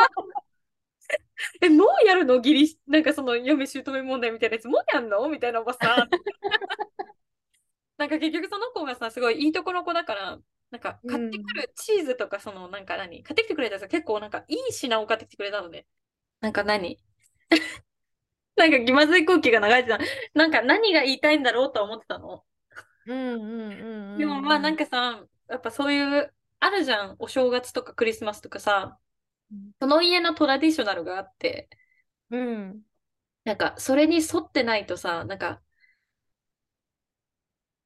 [1.61, 2.35] え、もうやるの？
[2.35, 5.27] 義理、なんかその嫁姑問題みたいなやつ、もうやんの？
[5.29, 6.09] みたいなおばさん。
[7.97, 10.37] なんか結局その子がさ、すごいいいとこの子だから、
[10.71, 13.23] なんか買ってくるチーズとか、そのなんか何？
[13.23, 13.87] 買ってきてくれたやつ。
[13.87, 15.87] 結構なんかいい品を買ってきてくれたので、
[16.41, 16.99] なんか何？
[18.55, 19.99] なんか気まずい空気が流れてた。
[20.33, 22.43] なんか何が言いたいんだろうと思ってたの。
[23.05, 23.71] うんうん
[24.13, 27.15] うんでもまあなんうんかさ、やっぱそういう、あるじゃん。
[27.19, 28.97] お正月とかクリスマスとかさ、
[29.79, 31.69] その家のトラディショナルがあって、
[32.29, 32.81] うん。
[33.43, 35.61] なんかそれに沿ってないとさ、なんか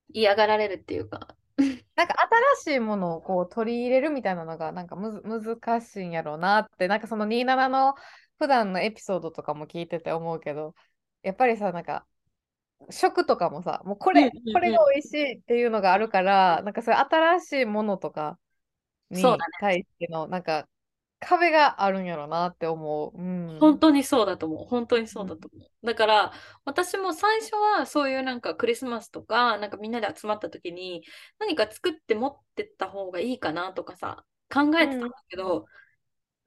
[0.10, 1.36] 嫌がられるっていうか。
[1.96, 2.16] なんか
[2.64, 7.94] 新しいものをこう取り入れるみたいなのがなんかむず難しいんやろうなってなんかその27の
[8.40, 10.74] 普段のエピソードとかも聞いてて思うけど
[11.22, 12.08] やっぱりさなんか
[12.90, 14.72] 食とかもさもうこれこれ。
[14.72, 18.40] が美味しいっていうのがあるからなんかそういう新しいものとか。
[19.12, 19.22] に
[19.60, 20.70] 対してのなんか
[21.22, 23.18] 壁があるんやろうなって思う。
[23.18, 23.60] うん。
[23.60, 24.66] 本当にそうだと思う。
[24.66, 25.86] 本当にそううんだと思う。
[25.86, 26.34] だから、
[26.66, 31.04] 私も最初はそういうなんかクリスマスとか、なんかみんなで集まった時に、
[31.40, 35.68] 何か作って持ってった方がいいかなとかさ、考えてたんうんだけど、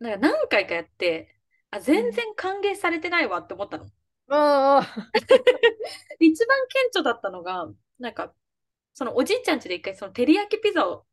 [0.00, 3.86] なんか何回かやって、あ、全うん然歓迎されてないわって思ったの。
[4.28, 4.34] う
[4.80, 4.82] ん
[6.18, 7.68] 一番顕著だったのが、
[7.98, 8.34] なんか、
[8.94, 11.04] そのおじいちゃん家で一回その照り焼きピザを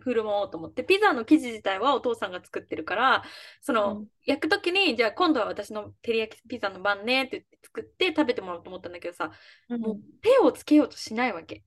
[0.00, 3.24] 振る舞おうと思って、ピザの生地自体はお父さんが作ってるから、
[3.62, 9.32] その焼くときに、じゃあ今度は私の照り焼きピザの番ねって言って作って食べてもらおうと思ったんだけどさ、
[9.68, 11.64] もううん手をつけようとしないわけ。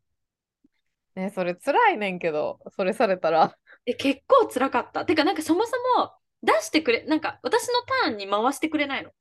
[1.15, 3.57] ね、それ辛いねんけど、それされたら。
[3.85, 5.05] で、結構辛かった。
[5.05, 6.11] てか、なんかそもそも
[6.43, 9.11] 出してくれ、なんか私のターンに回してくれないの。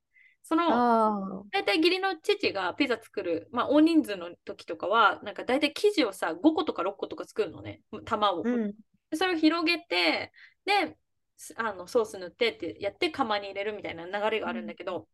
[0.44, 1.46] その。
[1.50, 8.42] 大体義理の父がピザ作る、まあ大人数の時とかは、なんか大体生地をさ、5個とか6個とか作るのね、玉を。
[8.44, 8.72] うん。
[9.10, 10.32] でそれを広げて、
[10.64, 10.96] で、
[11.36, 15.08] すあのソース塗ってってやって釜に入れるみたいな流れがあるんだけど、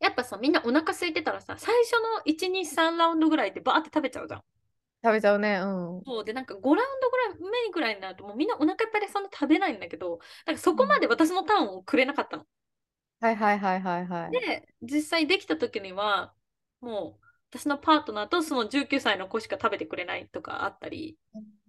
[0.00, 4.42] やっぱさ、みんなお腹空いてたらさ、最初の1、2、3ラウンドぐらいでバーって食べちゃうじゃん。
[5.04, 5.60] 食べちゃうね。
[5.62, 5.66] う
[5.98, 6.02] ん。
[6.04, 12.46] そうで、なんか5ラウンドぐらい目ぐらいになると、もうみんなお腹いっぱいでそんな食べないんだけど、なんかそこまで私のターンをくれなかったの。
[13.22, 14.38] はいはいはいはいはい。
[14.40, 16.34] で、実際できた時には、
[16.80, 21.18] もう私のパートナーとその19歳の子しか食べてくれないとかあったり、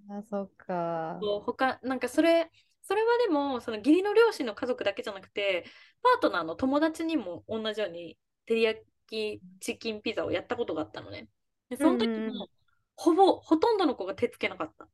[0.09, 1.27] あ、そっか。
[1.45, 2.49] 他、なんかそれ、
[2.81, 5.65] それはでも、その義理の両親の家族だけじゃなくて、
[6.01, 11.29] パートナーの友達にも同じように、照り焼きチキンピザをやったことがあったのね。
[11.69, 12.49] で、その時うんうんうんも、
[12.95, 14.89] ほぼ、ほとんどの子が手つけなかった。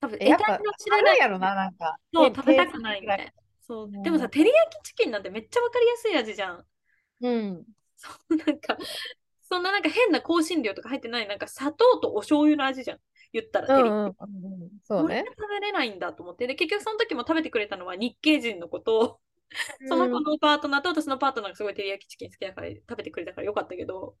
[0.00, 1.98] 多分、え、得体の知れないやろな、なんか。
[2.12, 3.32] そう、手食べたくないみたいな。
[3.66, 3.86] そう。
[3.86, 6.64] うんでもさ、照り焼きチキンなんてめっちゃわかりやすい味じゃん。
[7.20, 7.64] うん。
[7.96, 8.76] そうなんか、
[9.42, 12.98] そんななんか変な香辛料とか入ってない、なんか砂糖とお醤油の味じゃん。
[13.32, 15.24] 言ったら、うんうんうん、そうね。
[15.26, 16.46] 食べれないんだと思って。
[16.46, 19.20] で、結局その時も食べてくれたのは日系人の子と、
[19.88, 24.16] その子のパートナーと私のパートナーがすごい照り焼きチキン好きだから食べてくれたからよかったけど、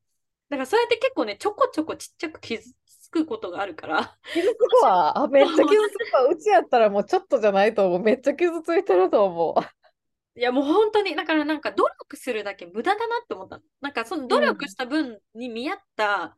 [0.48, 2.72] だからそうやって結構ね、ちょこちょこちっちゃく傷
[3.06, 4.18] つくことがあるから。
[4.32, 5.18] 傷つくわ。
[5.18, 6.26] あ、 めっちゃ傷つくわ。
[6.26, 8.00] うちやったらもうちょっとじゃないと思う。
[8.00, 10.38] めっちゃ傷ついてると思う。
[10.38, 16.36] いやもう本当に、だからなんか努力するだけ無駄だなって思ったなんかその努力した分に見合った、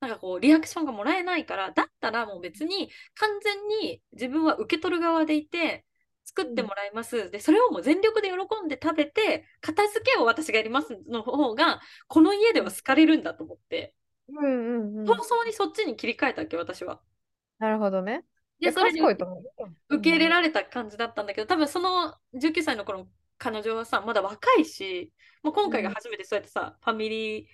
[0.00, 5.84] なんかこうリアクションがもらえないから、だったらもう別に完全に自分は受け取る側でいて、
[6.24, 7.16] 作ってもらいます。
[7.16, 13.94] うん、で、それをもう全力で喜んで食べて、片付けを私がやりますの方が、この家では好かれるんだと思って、
[14.28, 17.00] うんうんうん、早々にそっちに切り替えたっけ、私は。
[17.58, 18.24] なるほどね。
[18.60, 19.16] で、それで受
[20.02, 23.08] け入れられた感じだったんだけど、多分その19歳の頃、
[23.38, 25.12] 彼女はさ、まだ若いし、
[25.42, 27.46] もう今回が初めてそうやってさ、ファミリー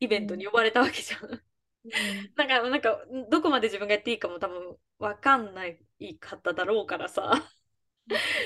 [0.00, 1.24] イベントに呼ばれたわけじゃん。
[1.30, 1.42] うん、
[2.36, 2.98] なんか、なんか、
[3.30, 5.78] どこまで自分がやっていいかも多分分かんない
[6.20, 7.32] 方だろうからさ。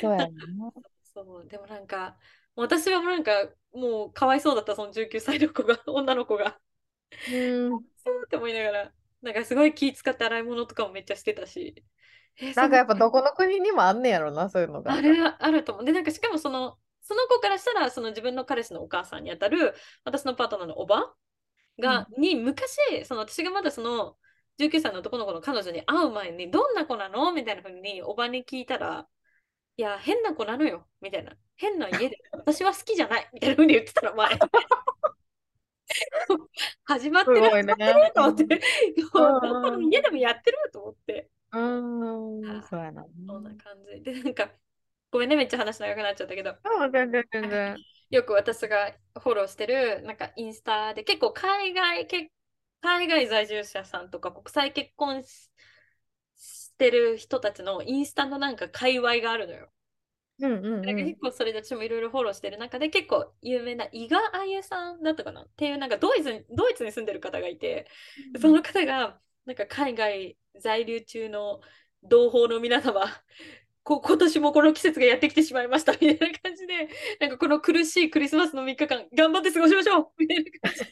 [0.01, 0.35] そうやね。
[1.03, 2.18] そう、でもなんか、
[2.55, 6.61] 私はなんか、もうかわいそうだった、その19歳の子が、女の子が。
[7.31, 7.37] う
[7.69, 7.71] ん。
[8.05, 8.93] そうって思いながら、
[9.23, 11.85] なんかすごい気使って洗い物とかもめっちゃしてたし。
[12.57, 14.93] なんかやっぱどこの国にもあんねやろな、そういうのが。
[14.93, 15.85] あれはあると思う。
[15.85, 21.13] で、なんかしかもその、その子からしたら、その自分の彼氏のお母さんにあたる、私のパートナーのおば
[21.79, 24.17] が、うん、に昔、その私がまだその
[24.59, 27.33] 19歳の男の子の彼女に会う前に、どんな子なの？
[27.33, 29.07] みたいなふうにおばに聞いたら、
[29.77, 31.33] いや、変な子なのよ、みたいな。
[31.57, 34.39] 変な家で、私は好きじゃない、みたいなふうに言ってたら、前。
[36.85, 38.61] 始まってる、始まってると思って、
[39.91, 41.30] 家でもやってると思って。
[41.53, 43.05] うん、そうやな。
[43.26, 44.03] そんな感じ。
[44.03, 44.51] で、なんか、
[45.11, 46.57] ごめんね、めっちゃ話長くなっちゃったけど。
[46.93, 47.76] 全然全然。
[48.11, 52.07] よく私がフォローしてる、なんかインスタで結構海外、
[52.80, 55.51] 海外在住者さんとか国際結婚し
[56.76, 59.70] てる人たちのインスタのなんか界隈があるのよ。
[60.43, 65.43] うんうんうん、結構それで私もいろいろフォローしてる中で結構有名な伊賀あゆさんだったかな？
[65.43, 67.86] っていうなんかドイツにドイツに住んでる方がいて、
[68.34, 71.61] うん、その方がなんか海外在留中の
[72.03, 73.03] 同胞の皆様
[73.84, 76.88] こ今年もこの季節がやってきてしまいましたみたいな感じで
[77.20, 80.90] なんかこの苦しいクリスマスの3日間頑張って過ごしましょうみたいな感じで。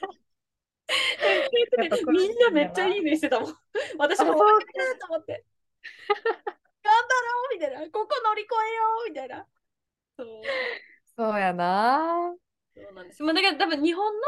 [2.10, 3.54] みんなめっちゃいいねしてたもん。
[3.96, 4.38] 私もそう。
[4.38, 4.66] か
[5.00, 5.44] と思って
[6.90, 9.46] ろうみたいな、ここ乗り越えようみたいな。
[10.16, 10.26] そう
[11.16, 12.34] そうやな。
[12.74, 13.22] そうなんです。
[13.22, 14.20] まあ、だから多分日本の、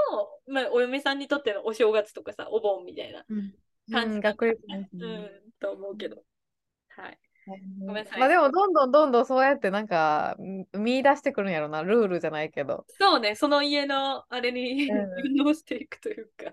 [0.53, 3.25] まあ、お嫁さんにとってのお正月とかさ、お盆みたいな
[3.91, 6.23] 感じ、うん、学力ね、うん、と思うけど。
[6.89, 7.19] はい。
[7.87, 8.21] ごめんなさい。
[8.21, 10.37] まあでもどんどんどんどんそうやってなんか
[10.73, 12.85] 見出してくるんやろな、ルールじゃないけど。
[12.89, 14.89] そうね、その家のあれに
[15.25, 16.53] 運動していくというか。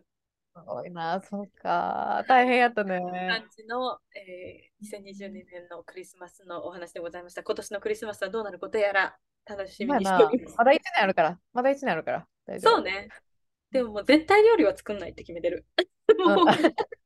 [0.56, 2.24] すごいな、そうか。
[2.28, 3.00] 大変やったね。
[3.00, 7.44] 感じの、えー、2022年のクリスマスのお話でございました。
[7.44, 10.56] 今年のクリスマスはどうなることやら楽しみにしております。
[10.58, 11.40] まだ1年あるから。
[11.54, 12.28] まだ1年あるから。
[12.60, 13.10] そうね。
[13.72, 15.66] でももう絶対料理は作んないって決めてる。
[16.18, 16.46] もう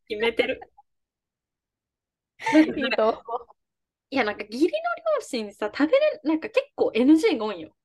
[0.07, 0.61] 決めてる。
[2.77, 3.23] いいと
[4.09, 4.69] いや、なんか義理の
[5.17, 7.75] 両親さ、食べれなんか結構 NG が多いよ。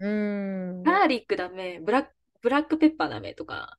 [0.00, 0.82] うん。
[0.82, 3.78] ガーリックダメ、ブラックブラックペッパーダメとか、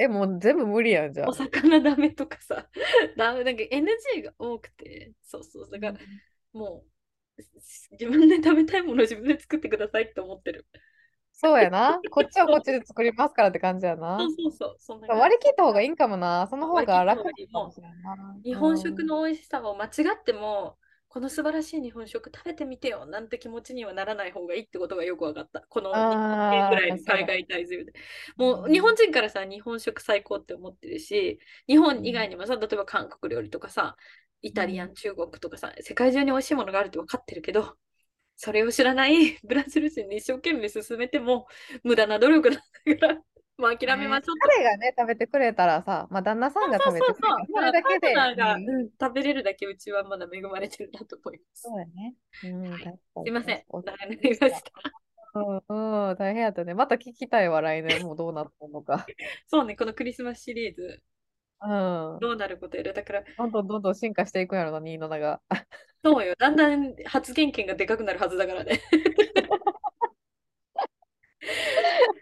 [0.00, 1.28] え、もう全部無理やん、じゃあ。
[1.28, 2.68] お魚ダメとかさ、
[3.16, 5.98] ダメ、なんか NG が多くて、そうそう、だから、
[6.52, 6.84] も
[7.38, 7.42] う、
[7.92, 10.66] 自分で食べたいものを自分で作ってくださいって思ってる。
[11.32, 11.98] そうやな。
[12.10, 14.18] こっちはこっちで作りますからって感じやな。
[14.20, 14.76] そうそうそう。
[14.78, 16.46] そんな割り切った方がいいんかもな。
[16.48, 18.40] その方が楽かもしれないな。
[18.44, 20.78] 日本食の美味しさを間違っても、
[21.10, 25.60] この素晴らしい日本食食べてみてよなんて気持ちにはならない方がいいってことがよく分かった。
[25.68, 27.92] この2年ぐらいの海外滞在で。
[28.36, 33.96] もう日本人からさ、日本食最高って思ってるし、日本以外にもさ、例えば韓国料理とかさ、
[34.40, 37.76] イタリアン、中国とかさ、世界中に美味しいものがあるって分かってるけど、
[38.36, 41.46] それを知らないブラジル人に一生懸命進めても
[41.82, 43.20] 無駄な努力なんだから
[43.60, 51.62] もう諦めましょう、彼がね、食べてくれたらさ、まあ、旦那さんが食べてくれたら、それだけで、が、うん、食べれるだけうちはまだ恵まれてるなと思います。
[51.62, 52.14] そうやね。
[52.44, 53.64] うん、はい、すいません。
[53.70, 55.00] 長くなりました。
[55.34, 56.74] うん、うん、大変やったね。
[56.74, 59.06] また聞きたいわ、来年もどうなったのか。
[59.46, 61.02] そうね、このクリスマスシリーズ。
[61.62, 63.24] うん、どうなることやるだから。
[63.36, 65.42] どんどんどんどん進化していくやろな、ニーノナが。
[66.02, 68.80] そうよ、だんだん発言権がでかくなるはずだからね。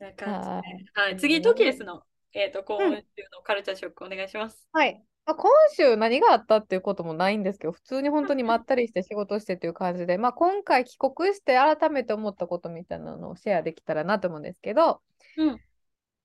[0.00, 0.90] な感じで。
[0.94, 2.96] はい、次、トキエスの、えーと、今週
[3.32, 4.68] のカルチャーショックお願いします。
[4.72, 5.02] はい。
[5.26, 15.00] まあ、今週何があったっていうこともないんですけど、普通に本当にまったりして仕事してっていう感じで、まあ、今回帰国して改めて思ったことみたいなのをシェアできたらなと思うんですけど、
[15.36, 15.60] うん。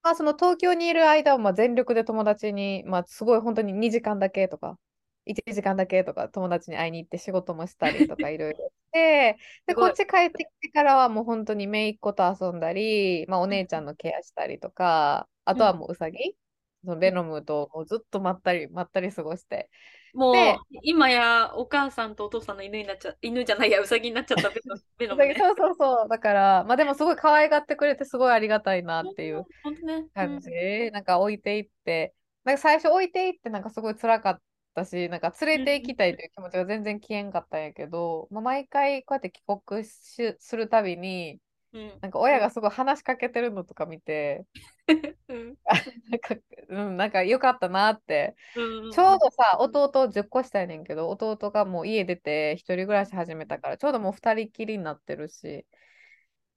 [0.02, 4.78] まあ、その東京にいる間はまあ全力で友達に、まあ、すごい本当に2時間だけとか、
[5.26, 16.18] 1時間だけとか友達に会いに行って仕事もしたりとかいろいろして、で、こっち帰ってきてからはもう本当に姪っ子と遊んだり、まあ、お姉ちゃんのケアしたりとか、あとはもううさぎ、
[16.84, 19.70] そのベノムともうずっとまったり、まったり過ごして。
[20.14, 25.36] もうで、今やお母さんとお父さんの犬になっちゃ、犬じゃないや、うさぎになっちゃったベノ ベノムね。
[25.38, 26.10] そうそうそう。
[26.10, 30.08] だから、まあでもすごい可愛がってくれてすごいありがたいなっていう本当ね。
[30.14, 30.50] 感じ。
[30.92, 34.42] なんか置いていって、なんか最初置いていってなんかすごい辛かっ
[34.76, 41.40] たし、なんか連れて行きたいという気持ちが全然消えんかったんやけど、まあ、毎回こうやって帰国しするたびに、
[41.74, 41.82] うん。
[41.82, 44.46] うんなんか親がすごい話しかけてるのとか見て、
[45.28, 45.58] うん
[46.10, 46.36] なんか、
[46.70, 48.36] うん、なんか良かったなって。
[48.56, 55.66] うんちょうどさ、弟10個下やねんけど、弟がもう家出て一人暮らし始めたから、ちょうどもう二人きりになってるし、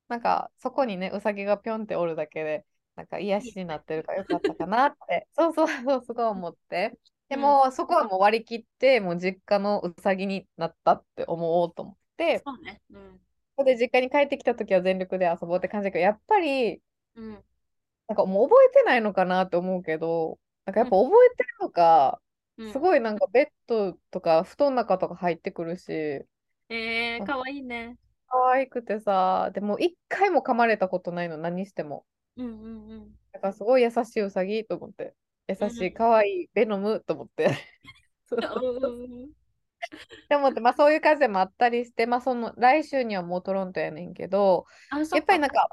[0.09, 2.65] なんかそこにね、うさぎがぴょんっておるだけで、
[2.97, 6.99] なんか癒しになってるからよかったかなって、そうそうそう、すごい思って。
[7.29, 12.81] でも、そこはもう割り切って、もう実家のうさぎになったって思おうと思って、そうね。
[12.91, 13.21] うん。
[13.57, 16.81] それで実家に帰ってきた時は全力で遊ぼうって感じだけど、やっぱり、
[17.17, 17.45] うん。
[18.09, 22.29] なんかもう覚えてないのかなって思うけど、なんかやっぱ覚えてるのか、うん
[22.73, 27.97] すごいなんかベッドとか布団の中とか入ってくるし、えー、かわいいね。
[28.27, 32.05] 可愛くてさ、でも一回も噛まれたことないの、何しても。
[32.37, 33.11] うんうんうん。
[33.33, 35.15] だからすごい優しいうさぎと思って、
[35.49, 35.85] 優しうん。
[35.87, 37.51] い、可愛い、ベノムと思って。
[40.29, 44.67] で思って、まあそういう感じでもあったりして、まあその来週にはもうトロントやねんけど、
[45.15, 45.69] やっぱりなんか、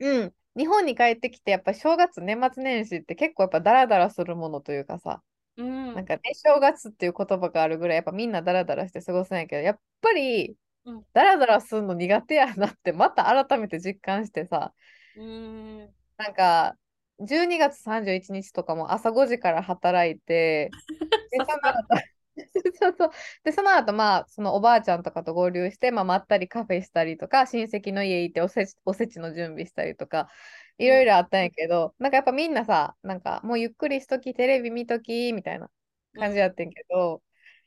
[0.00, 5.22] うん、日本に帰ってきて、やっぱり正月、年末年始って結構やっぱダラダラするものというかさ、
[5.56, 5.94] うん。
[5.94, 14.74] なんかね、正月っていう言葉があるぐらい、やっぱみんなダラダラして過ごすんやけど、やっぱりうん、ダラダラするの苦手やなって、また改めて実感してさ、
[15.16, 15.78] うん。
[16.16, 16.76] なんか、
[17.20, 20.70] 12月31日とかも朝5時から働いて、
[21.30, 22.12] で、その後
[22.80, 23.10] そうそう。
[23.44, 30.28] で、その後、まあ、そのおばあちゃんとかと合流して、まあ、まったりカフェしたりとか、親戚の家行っておせち、おせちの準備したりとか、
[30.78, 35.70] いろいろあったんやけど、なんかやっぱみんなさ、なんかもうゆっくりしとき、テレビ見とき、みたいな
[36.14, 37.22] 感じやってんけど、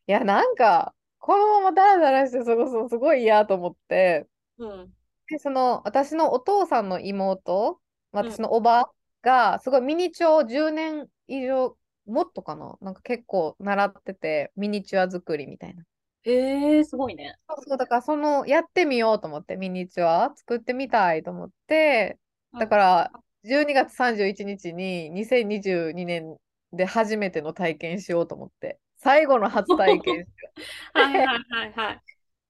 [0.07, 4.27] いや、なんか、このままダラダラして過ごすのすごい嫌と思って、
[4.57, 4.93] うん。
[5.27, 7.81] で、その、私のお父さんの妹、
[8.13, 8.33] うん。
[8.33, 8.91] 私のおば
[9.25, 12.77] が、すごいミニチュアを10年以上、もっとかな？
[12.81, 15.83] なんか結構習ってて、ミニチュア作りみたいな。
[16.23, 17.35] へえー、すごいね。
[17.49, 22.19] そうそう、だからその、やってみようと思って、ミニチュア作ってみたいと思って、
[22.59, 23.11] だから、
[23.43, 26.37] 12月31日に2022年
[26.73, 30.51] で初めての体験しようと思って、最後の初体験しよ
[30.93, 32.01] はいはいはいはい。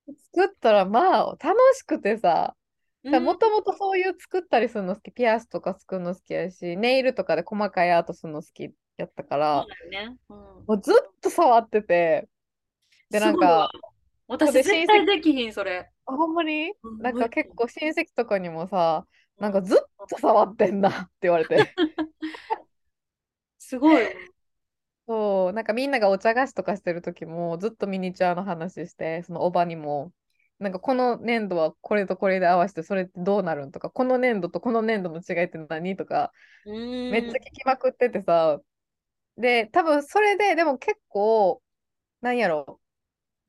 [0.07, 0.13] う。
[0.35, 2.64] 作ったら、まあ、楽しくてさ、うん
[3.19, 10.17] もともとそういう作ったりするの好き、ピアスとか作るの好きやし、ネイルとかで細かいアートするの好きやったからそう、だよね。
[10.29, 12.27] うんもうずっと触ってて、
[13.11, 13.69] で、なんか、
[14.27, 15.91] 私で絶対できひん、それ。
[16.07, 16.73] あほんまに？
[16.81, 19.05] うんなんか結構親戚とかにもさ、
[19.37, 19.77] なんかうずっ
[20.09, 21.75] と触ってんなって言われて。
[23.59, 24.09] すごいわ。
[25.07, 30.11] そう、なんかみんながお茶菓子とかしてる時もずっとミニチュアの話して、そのおばにも、
[30.59, 36.31] なんかこの粘土はこれとこれで合わせてそれってどうなるんとか、この粘土とこの粘土の違いって何とか、
[37.09, 38.61] めめっちゃ聞きまくっててさ、
[39.37, 41.61] で、多分それで、でも結構、
[42.21, 42.81] なんやろ、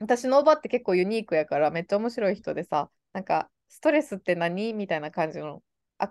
[0.00, 5.62] 私のおばって結構ユニークやからめっちゃ面白い人でさ、なんか、ストレスって何みたいな感じの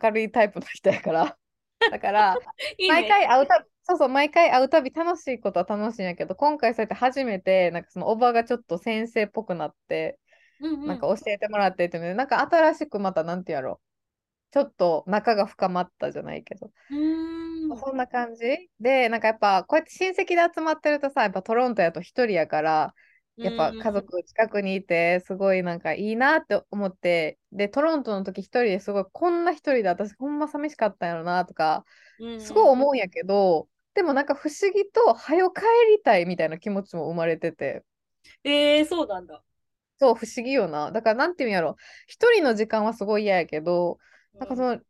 [0.04, 1.38] 明るいタイプの人やから、
[1.90, 2.42] だから、
[2.88, 3.08] 毎ね。
[3.08, 10.20] 回会うたび、そうそう、毎回会うたび楽しいことは楽しいんやけど、今回そうやって初めて、なんかそのおばがちょっと先生っぽくなって、
[10.60, 10.88] うんうん。
[10.88, 13.82] なんか教えてもらってっていうので、なんか新しくまたなんてやろ
[14.52, 17.84] ちょっと仲が深まったじゃないけど、うーん。
[17.84, 18.44] そんな感じ。
[18.80, 22.96] で、なんかやっぱこうやって親戚で集まってるとさ、やっぱトロントやと一人やから、
[23.42, 31.86] やっぱ家族近くにいて、すごいなんかいいなって思って、で、トロントの時一人ですごい、こんな一人で私ほんま寂しかったんやろなとか、
[32.38, 35.62] すごい思うんやけど、でもなんか不思議と、はよ帰
[35.98, 37.86] りたいみたいな気持ちも生まれてて、
[38.44, 39.44] えー、そうなんだ。
[40.00, 40.92] そう、不思議よな。
[40.92, 41.78] だからなんていうんやろ、
[42.08, 44.00] 一人の時間はすごい嫌やけど、
[44.40, 44.82] なんかその、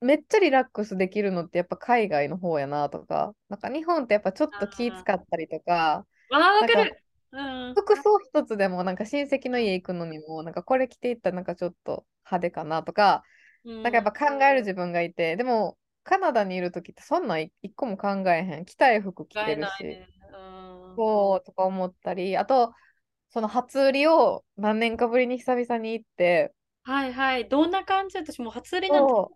[0.00, 7.02] めっちゃリラックスできるのってやっぱ海外の方やなとか、なんか日本ってやっぱちょっと気使ったりとか、あかかる。
[7.32, 7.42] う
[7.72, 7.74] ん。
[7.74, 13.24] 服装一つでもなんか親戚の家行くのにも、なんかこれ着ていったらなんかちょっと派手かなとか、
[13.82, 18.64] なんかやっぱ考える自分がいて、でもカナダにいるときってそんなんい一個も考えへん。
[18.66, 20.08] 着たい服着てるし、ね。
[20.32, 20.36] う
[20.94, 20.96] ん。
[20.96, 22.74] そうとか思ったり、あと、
[23.30, 27.48] その初売りを何年かぶりに久々に行って、はいはい。
[27.48, 28.18] どんな感じ？
[28.18, 29.32] 私もう初売りなんてそ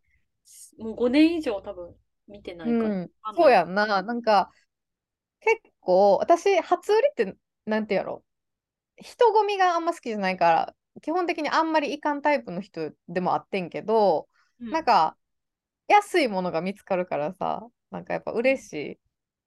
[0.78, 1.95] もう5年以上多分
[2.26, 2.97] 見てなう、いから。
[3.01, 3.11] うん。
[3.34, 4.03] そうやんな。
[4.03, 4.53] なんか、
[5.40, 7.36] 結構、私、初売りって、
[7.66, 8.24] なんてやろ？
[8.99, 14.28] 人混みがあんま好きじゃないから、基本的にあんまり行かんタイプの人でもあってんけど、
[14.61, 14.68] うん。
[14.70, 15.18] なんか、
[15.88, 19.01] 安いものが見つかるからさ、なんかやっぱ嬉しい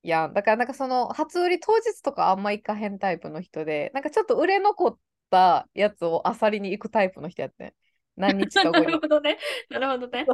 [0.07, 0.33] やん。
[0.33, 4.97] だからなんかその初売り当日とかあんま行かへんタイプの人で、なんかちょっと売れ残っ
[5.29, 7.73] たやつを漁りに行くタイプの人やってん。
[8.15, 8.85] 何日かな後に。
[8.93, 9.37] るほどね。
[9.69, 10.25] なるほどね。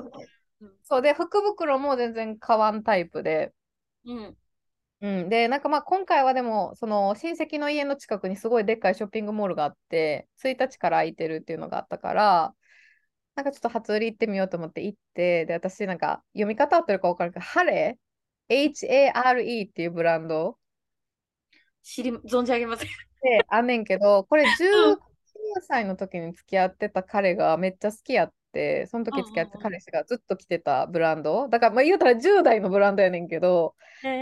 [0.61, 0.77] うん。
[0.83, 3.53] そうで、福袋も全然買わんタイプで。
[4.05, 4.37] うん。
[5.01, 12.53] うん、で、なんかまあ今回はでも、その親戚の家の近くにすごいでっかいショッピングモールがあって、1日から空いてるっていうのがあったから、
[13.35, 18.10] なんかちょっと初売り行ってみようと思って行って、で、私なんか読み方合ってるか分からんけど、ハレー
[18.51, 20.57] ?H-A-R-E っていうブランド
[21.83, 22.87] 知り、存じ上げません。
[23.21, 24.95] であんねんけど、これうん。
[24.95, 31.47] 19歳の時に付き合ってた彼がめっちゃ好きやって、そのうん時付き合ってたうん彼氏がずっと着てたブランド。
[31.49, 33.75] だからまあ言うたら10代のブランドやねんけど。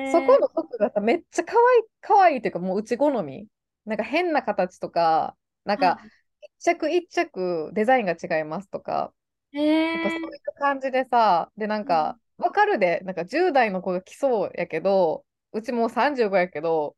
[0.04, 3.48] そこの服がさ、めっちゃ可愛い、可愛いっていうかもううち好み。
[3.86, 6.12] なんか変な形とか、なんかうん
[6.42, 9.14] 一着一着デザインが違いますとか、
[9.54, 9.62] へ
[9.94, 10.34] やっぱそうえ。
[10.36, 11.86] いう感じでさ、で、なん。
[11.86, 16.96] か、わかるで、なんか10代の子が来そうやけど、うちもう35やけど、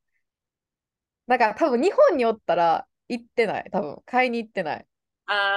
[1.27, 3.69] だから多分日本におったら行ってない。
[3.71, 4.87] 多分買いに行ってない。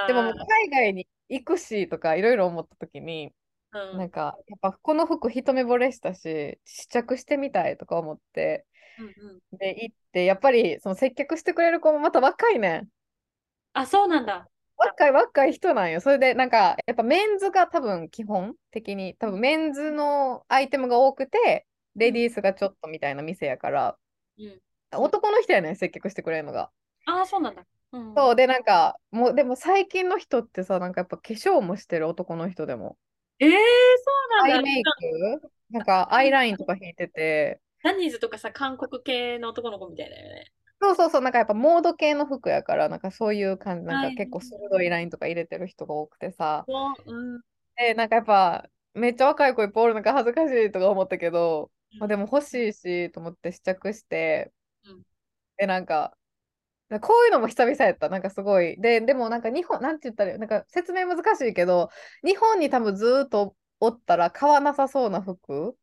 [0.07, 3.35] でもも海外に行くしとかいろいろ思った時に、
[3.73, 3.99] あ、うん。
[3.99, 8.67] なんかやっぱこの服一目惚れしたし、試着してみたいとか思って、
[8.99, 9.41] うんうん。
[9.53, 12.91] で、行って、やっぱりその接客してくれる子もまた若いねん。
[13.73, 14.49] あ、そうなんだ。
[14.77, 16.01] 若い若い人なんよ。
[16.01, 21.67] それでなんかやっぱメンズが多分基本的に、多分メンズのアイテムが多くて、
[21.97, 22.35] レディーうん。
[22.35, 23.99] スがちょっとみたいな店やから、
[24.39, 24.61] うん。
[24.97, 26.71] 男の人やねん、接客してくれるのが。
[27.07, 27.65] ああ、そうなんだ。
[27.93, 28.15] うん。
[28.17, 32.97] そうで、なんか、もう、でも最近の人ってさ、なんかやっぱ化粧もしてる男の人でも。
[33.41, 33.57] ええそ
[34.41, 34.55] うなんだ。
[34.57, 35.51] アイメイク？
[35.71, 40.53] なんかアイラインとか引いてて、ジャニーズとかさ、韓国系の男の子みたいだよね。
[40.85, 44.11] そうそうそう、なんかやっぱモード系の服やから、なんかそういう感じ、なんはい。
[44.11, 47.41] か結構鋭いラインとか入れてる人が多くてさ、もう、うん。
[47.77, 54.53] で、なんかやっぱ、めっちゃ若い子いっぱいおるのか恥ずかしいとか思ったけど、まあ、でも欲しいしと思って試着して、
[54.85, 55.05] うん。
[55.57, 56.17] で、なんか、
[57.03, 58.09] こういうのも久々やった。
[58.11, 58.81] なんかすごい。
[58.81, 61.91] で、でもなんか日本、なんて言ったらなんか説明難しいけど、
[62.25, 65.77] 日本に多分ずーっとおったら買わなさそうな服。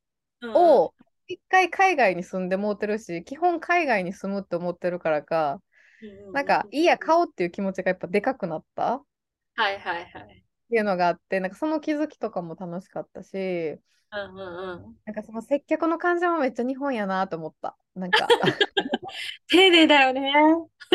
[0.54, 0.96] を、
[1.34, 5.62] 一回海外に住んでもうてるし、基本海外に住むって思ってるからか。
[6.34, 9.06] なんか、いいや、買おうっていう気持ちがやっぱでかくなったっ
[9.56, 10.44] はいはいはい。
[10.70, 13.80] ていうのがあって、なんかその気づきとかも楽しかったし、
[14.12, 15.02] うんうんうん。
[15.06, 17.78] なんかその接客の感じもめっちゃ日本やなと思った。
[17.96, 18.34] なんか
[19.48, 20.32] 丁寧だよね。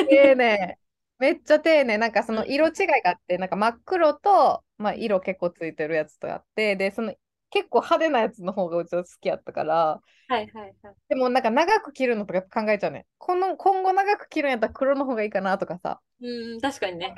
[0.08, 0.78] 丁寧。
[1.18, 1.98] めっちゃ丁寧。
[1.98, 7.14] なんかそのうん色違いがあって、なんか真っ黒と、まあ、うん色結構ついてるやつとあって、で、その
[7.56, 10.74] 結構派手なやつの方がうちは好きやったから、はいはいはい。
[11.08, 13.06] でもなんか長く着るのとか考えちゃうね。
[13.16, 17.14] この今後長く着るんやったら黒の方がいいかなとかさ、うん、確かにね。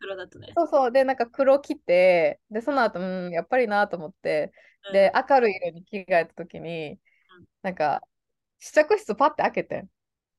[0.00, 0.52] 黒だとね。
[0.56, 0.92] そうそう。
[0.92, 4.50] で、なんか黒着て、で、その後、うん、やっぱりなと思って、
[4.92, 5.24] で、うん。
[5.28, 6.98] 明るい色に着替えた時に、
[7.62, 8.00] なんか、
[8.60, 9.88] 試着室パッて開けてん。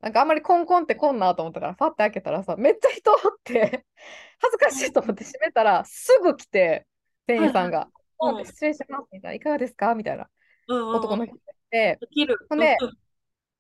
[0.02, 3.86] なんかあんまりコンコンってこんなと思ったから、パッて開けたらさ、めっちゃ人おって、
[4.40, 6.88] 恥ずかしいと思って閉めたら、すぐ来て、
[7.28, 7.99] 店はいはい。
[8.46, 10.30] 失礼しますみたいな、いかがですかみたいな。
[10.68, 12.38] 男の人がいて、できる。
[12.50, 12.78] ほんで。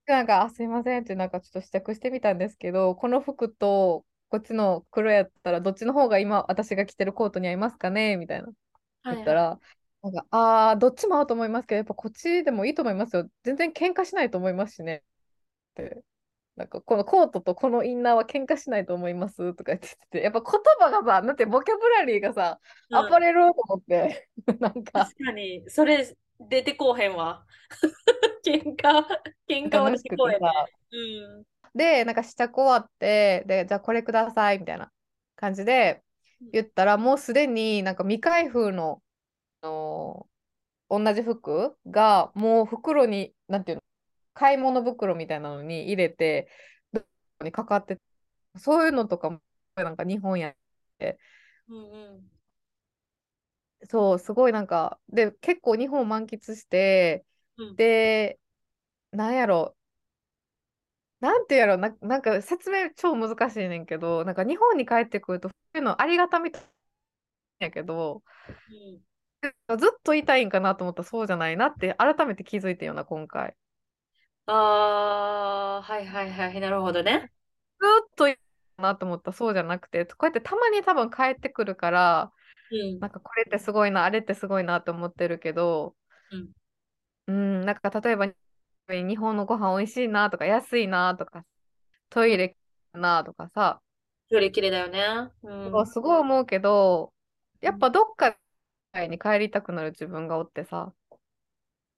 [0.05, 8.47] なんか、あ、すいませんって、なんかちょっと試着してみたんですけど、この服と、こっちの黒やったら、どっちの方が今、私が着てるコートに合いますかねみたいな。
[8.47, 9.15] はいはい。
[9.15, 9.59] 言ったら、
[10.01, 13.29] なんか、ああ、どっちも合うと思いますけど、やっぱこっちでもいいと思いますよ。
[13.43, 15.03] 全然喧嘩しないと思いますしね。
[15.71, 16.03] って
[16.59, 22.59] なんかこのコートとこのインナーは喧嘩しないと思いますとか言ってて、やっぱ言葉がさ、だってボキャブラリーがさ、
[22.91, 23.23] アパうん。
[23.23, 24.29] レルと思って、
[24.59, 27.45] なんか、確かに、それ出てこうへんわ。
[28.45, 29.05] 喧嘩、
[29.47, 30.09] 喧嘩は出て。
[30.17, 30.49] こうへんね。
[30.91, 31.45] うん。
[31.75, 34.91] で、なんか試着終わって、で、じゃあこれくださいみたいな
[35.35, 36.03] 感じで
[36.51, 39.01] 言ったら、もうすでになんか未開封の、
[39.61, 40.27] あの
[40.89, 43.78] 同じ服がもう袋に、なんていうの、
[44.39, 46.49] 買い物袋みたいなのに入れて、
[46.93, 47.01] ど
[47.39, 47.99] こにかかって
[48.57, 49.41] そういうのとかも
[49.75, 50.55] なんか日本やっ
[50.99, 51.19] て
[51.69, 52.31] うんうん。
[53.89, 57.25] そう、すごいなんか、で、結構日本を満喫して、
[57.57, 57.75] うん。
[57.75, 58.39] で、
[59.11, 59.77] なんやろ、
[61.21, 66.51] なんてやろな、なんか説明超難しいねんけど、なんか日本に帰ってくると、そういうのありがたみ
[67.59, 68.23] やけど、
[68.69, 69.77] うん。
[69.77, 73.55] ずっといたいんかなと思ったらそうじゃないなって改めて気づいたような、今回。
[74.51, 77.31] ああ、はいはいはい、なるほどね。
[77.79, 78.41] ずっといたい
[78.81, 82.31] なと思ったらそうじゃなくて、こうやってたまに多分帰ってくるから、
[82.71, 82.99] うん。
[82.99, 85.95] なんかこれってすごいな、あれってすごいなって思ってるけど、
[86.31, 86.49] うん。
[87.27, 88.27] うん、なんか例えば
[88.89, 91.45] 日本のご飯美味しいなとか安いなとか
[92.09, 92.57] トイレ
[92.93, 93.81] なとかさ、
[94.29, 95.31] より綺麗だよね。
[95.43, 95.87] うん。
[95.87, 97.13] すごい思うけど、
[97.61, 98.35] やっぱどっか
[98.95, 100.93] に帰りたくなる自分がおってさ。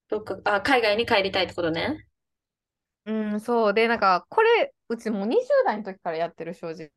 [0.10, 2.06] どっか、あ、海外に帰りたいってことね。
[3.06, 3.74] うん、そう。
[3.74, 6.92] で、なんか、これ、うちもう20代の時からやってる、正直。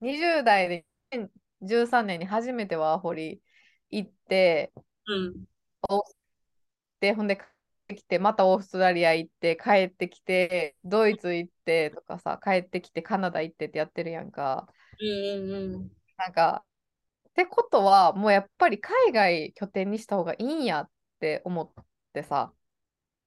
[0.00, 3.42] 20代で2013年に初めてワーホリ
[3.90, 4.72] 行って、
[5.06, 5.46] うん。
[7.00, 7.46] で、ほんで帰っ
[7.88, 14.68] てきて、またオーストラリア行って、帰ってきて、ドイツ行ってとかさ、帰ってきて、カナダ行ってってやってるやんか。
[15.00, 15.90] うんうんうん。
[16.16, 16.64] なんか、
[17.30, 20.90] ってことは、もうやっぱり海外拠点にした方がいいんやっ
[21.20, 22.52] て思ってさ。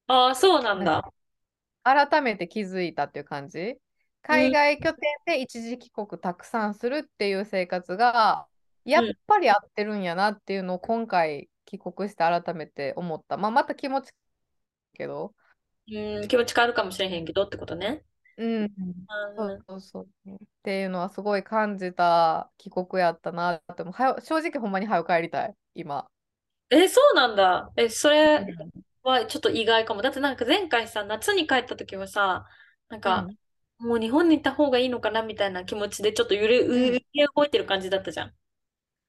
[0.06, 1.12] ああ、そうなんだ。
[1.84, 3.76] 改めて気づいたっていう感じ？
[4.22, 8.46] 海外拠点で一時帰国たくさんするっていう生活が、
[8.84, 13.36] やっぱり合ってるんやなっていうのを今回帰国して改めて思った。
[13.36, 14.10] まあ、また気持ち
[14.94, 15.34] けど。
[15.92, 18.02] うん、気持ち変わるかもしれへんけどってことね。
[18.38, 18.72] うん、
[19.36, 20.08] そうそうそう。
[20.32, 26.08] っていうのはすごい感じた帰国やったなって、もは正直ほんまに早く帰りたい、今。
[26.70, 27.70] え、そうなんだ。
[27.76, 28.46] え、それ
[29.04, 30.02] はちょっと意外かも。
[30.02, 32.46] だってなんか前回さ、夏に帰った時はさ、
[32.88, 33.26] なんか、
[33.80, 37.02] うん、もう日本に行った方がいいのかなみたいな気持ちでちょっと揺れ、揺れ
[37.34, 38.32] 動いてる感じだったじゃん。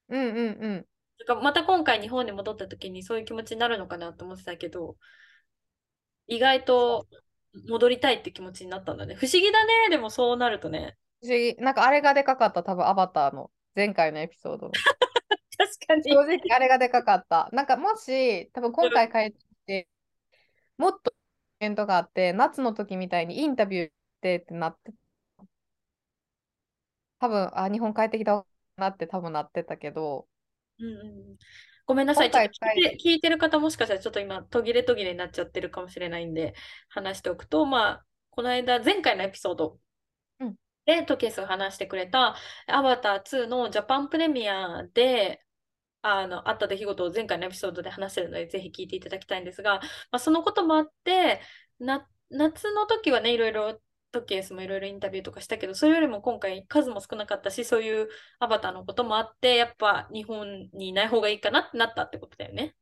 [0.09, 0.85] うんうんうん。
[1.25, 4.95] かまた今回日本に戻った時にそういう気持ちになるのかなと思ってたけど、
[6.27, 7.07] 意外と
[7.67, 9.15] 戻りたいって気持ちになったんだね。
[9.15, 10.97] 不思議だね、でもそうなるとね。
[11.21, 11.55] 不思議。
[11.57, 14.71] なんかあれがでかかった、多分アバターの前回のエピソードの。
[15.57, 16.03] 確かに。
[16.03, 17.49] 正直あれがでかかった。
[17.51, 19.87] なんかもし、多分今回帰って
[20.77, 21.13] もっとイ
[21.61, 23.91] ベントがあって、夏の時みたいにインタビューっ
[24.21, 24.93] てってなって、
[27.19, 28.45] 多分、あ、日本帰ってきた
[28.77, 30.27] なって多分なってたけど、
[30.79, 31.37] うんうん、
[31.85, 32.31] ごめんなさい。
[32.31, 36.53] ちょっと聞いて聞いてる方もしかしたらちょっと今途切れ途切れになっちゃってるかもしれないんで
[36.89, 39.79] 話しておくと、まあ、この間、前回のエピソード
[40.85, 42.35] で、トケスが話してくれた
[42.67, 45.44] アバター2のジャパンプレミアで、
[46.07, 49.75] あの、あった出来事を前回のエピソードで話してるので、ぜひ聞いていただきたいんですが、
[50.11, 51.41] まあ、そのこともあって、
[51.79, 53.81] な夏の時はね、いろいろ
[54.11, 62.75] トケースもいろいろインタビューとかしたけど、それよりも今回数も少なかったし、そういうアバターのこともあって、やっぱ日本にいない方がいいかなってなったってことだよね。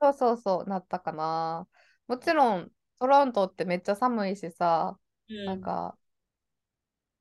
[0.00, 1.68] そうそうそう、なったかな。
[2.06, 4.98] もちろん、トロントってめっちゃ寒いしさ、
[5.28, 5.98] うん、なんか、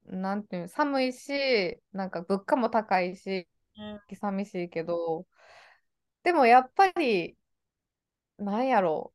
[0.06, 3.48] なんていう、寒いし、なんか物価も高いし、うん、
[4.20, 5.26] 寂しいけど、
[6.24, 7.38] でもやっぱり、
[8.38, 9.14] なんやろ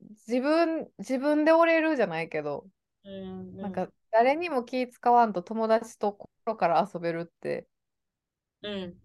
[0.00, 2.68] う、自分、自分で折れるじゃないけど、
[3.04, 7.68] うんうん、なんか誰にも気使わんと友達と心から遊べるって、
[8.62, 8.96] うん。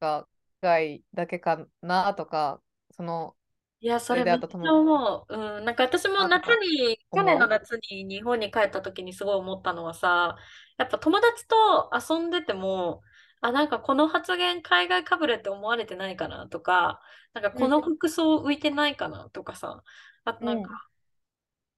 [0.00, 0.26] が、
[0.60, 3.36] 外だけかなとか、その、
[3.80, 5.34] いや、それめっちゃ思う。
[5.34, 10.36] うん、なんか私も夏に、去年の夏に日本に帰った時にすごい思ったのはさ、
[10.78, 13.02] やっぱ友達と遊んでても、
[13.42, 17.02] あ、なんかこの発言海外かぶれって思われてないかなとか、
[17.34, 19.84] なんかこの服装浮いてないかなとかさ、
[20.24, 20.70] あとなんか、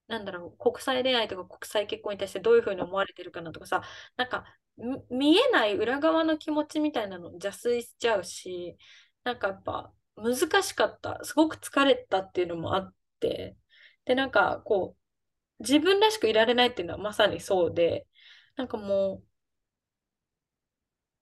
[0.07, 3.83] なんだろう、国際恋愛とか国際結婚に対してどういうふうに思われてるかなとかさ、
[4.17, 4.45] なんか
[5.11, 8.77] 見えない裏側の気持ちみたいなの邪推しちゃうし、
[9.25, 11.21] なんかやっぱ難しかった。
[11.25, 13.57] すごく疲れたっていうのもあって、
[14.05, 14.97] で、なんかこ
[15.61, 18.07] う、自分らしくいられないっていうのはまさにそうで、
[18.57, 19.29] なんかもう、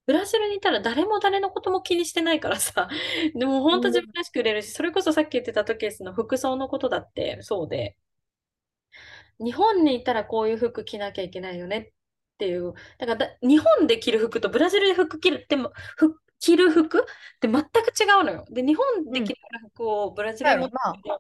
[0.06, 2.88] ブラジルにいたら誰も誰のことも気にしてないからさ、
[3.34, 7.96] でも本当自分らしくいれるし、それこそさっき言ってた時ケの服装のことだってそうで、
[9.38, 11.92] 日本にいたらこういう服着なきゃいけないよねっ
[12.38, 12.74] ていう。
[12.98, 15.72] だから日本で着る服とブラジルで服着るっても、
[16.40, 17.02] 着る服っ
[17.40, 17.66] て全く
[17.98, 18.44] 違うのよ。
[18.50, 19.36] で、日本で着る
[19.74, 20.66] 服をブラジルも、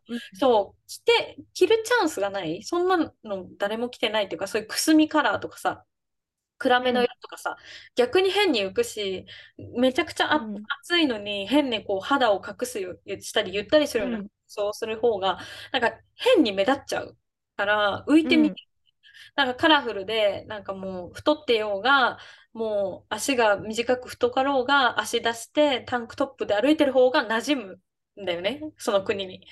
[0.08, 2.62] うん、そう、着て、着るチャンスがない。
[2.64, 5.84] そんなの誰も着てないっていうか、そういうくすみカラーとかさ、
[6.62, 7.56] 暗めの色とかさ、うん、
[7.96, 9.26] 逆に変に浮くし、
[9.76, 15.38] めちゃくちゃ、うん、暑いのに変にこう肌を隠すよしたり、ゆったりするような、そうする方が、
[15.72, 17.16] なんか変に目立っちゃう。
[17.56, 18.62] から浮いてみて、
[19.36, 22.18] うん、なんかカラフルで、なんかもう太ってようが、
[22.52, 27.78] もう足が短く太かろうが足出してタンクトップで歩いてる方が馴染
[28.16, 29.46] むんだよね、その国に。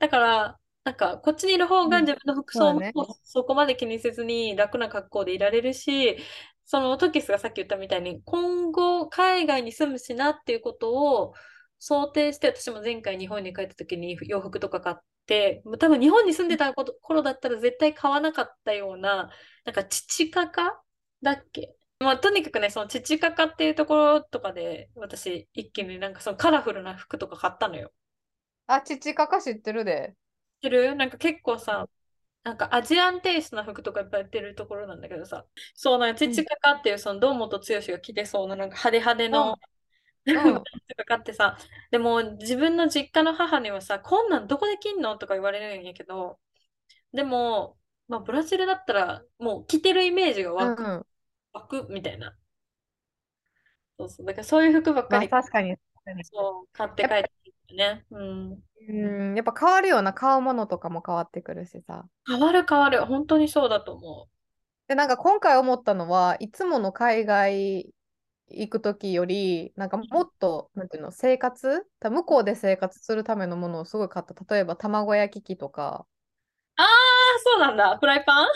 [0.00, 2.82] だから、なんかこっちにいる方が自分の服装も
[3.22, 6.18] そこまで気にせずに楽な格好でいられるし、
[6.66, 11.34] そのトキスがさっき言ったみたいに今後海外に住むしなっていうことを
[11.78, 14.96] 想定して、私も前回日本に帰った時に洋服とか買っ
[15.26, 19.30] て、多分日本に住んでたこと頃だったら絶対買わなかったような、
[19.64, 20.80] なんか父カカ
[21.22, 21.76] だっけ？
[22.00, 27.92] まあ、とにかくね、その父カカっていうところとかで、私一気になんかそのカラフルな服とか買ったのよ。
[28.66, 30.14] あ、父かか知ってるで。
[30.62, 30.96] 知ってる？
[30.96, 31.86] なんか結構さ、
[32.44, 39.58] なんかアジアンテイストな服とかいっぱい売ってるところなんだけどさ、そうなんか父カカっていうその堂本剛が着てそうななんか派手派手の、うん
[40.26, 40.34] と
[40.96, 41.58] か買ってさ、
[41.90, 45.18] でも自分の実家の母にはさ、こんなんどこで着んの？
[45.18, 46.38] とか言われるんやけど、
[47.12, 47.76] でも、
[48.08, 51.06] まあ、ブラジルだったらもう着てるイメージが湧く、うん。
[51.52, 52.34] 湧くみたいな。
[53.98, 55.76] そうそう、だからそういう服ばっかまあり確かに。
[56.22, 57.30] そう買って帰って
[57.74, 58.04] ね。
[58.10, 58.58] うん。
[58.88, 58.92] う
[59.32, 62.06] ん、やっぱ変わるような買うものとかも変わってくるしさ。
[62.26, 63.04] 変わる変わる。
[63.06, 64.28] 本当にそうだと思
[64.88, 67.94] で、なんか今回思ったのは、いつもの海外
[68.48, 74.54] 行くときより、なんかもっと、なんていうの、生活た向こうで生活するためのものをすごい買った。
[74.54, 76.06] 例えば卵焼き器とか、
[76.76, 76.82] う。
[76.82, 76.88] ああ、
[77.42, 77.96] そうなんだ。
[77.98, 78.46] フライパン？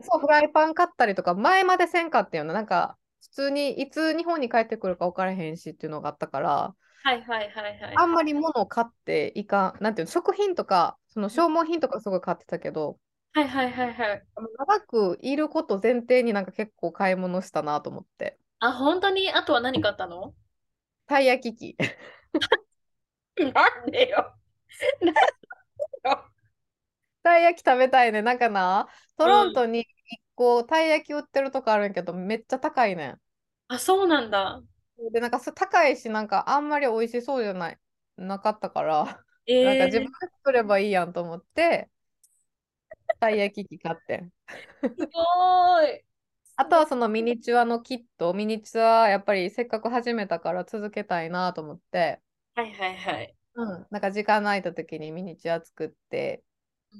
[0.00, 6.74] そう、フライパン買ったりとか、前までせんかったような、なんか、普通にいつ日本に帰ってくるか分からへんしっていうのがあったから、
[7.04, 7.96] はいはいはいはい。
[7.96, 12.98] あんまり物を買っていかん、なんていうの、食品とか、その消耗品とかすごい買ってたけど、
[13.34, 14.26] はいはいはいはい。
[14.36, 18.38] 長くいること前提になんか結構買い物したなと思って。
[18.58, 19.30] あ、本当に？
[19.30, 20.34] あとは何買ったの？
[21.06, 21.76] たい焼き器。
[23.36, 24.34] なんでよ。
[25.02, 25.20] なんで
[26.04, 26.24] よ。
[27.22, 28.22] たい焼き食べたいね。
[28.22, 29.86] なんかな、トロントに一
[30.34, 33.20] 個たい焼き売ってるとこあるんやけど、めっちゃ高いねん。
[33.68, 34.62] あ、そうなんだ。
[35.12, 37.80] で、なんかそ高いし、なんかあんまり美味しそうじゃない、
[38.16, 41.90] なかったから、えなんか自ー分で作ればいいやんと思って、
[43.20, 44.32] たい焼き器買ってん。
[44.96, 46.04] すごーい。
[46.56, 52.20] あとはそのミニチュアのキット、ミニチュアやっぱりせっかく始めたから続けたいなと思って、
[52.54, 53.36] はいはいはい。
[53.54, 56.44] うん、なんか時間の空いた時にミニチュア作って
[56.92, 56.96] う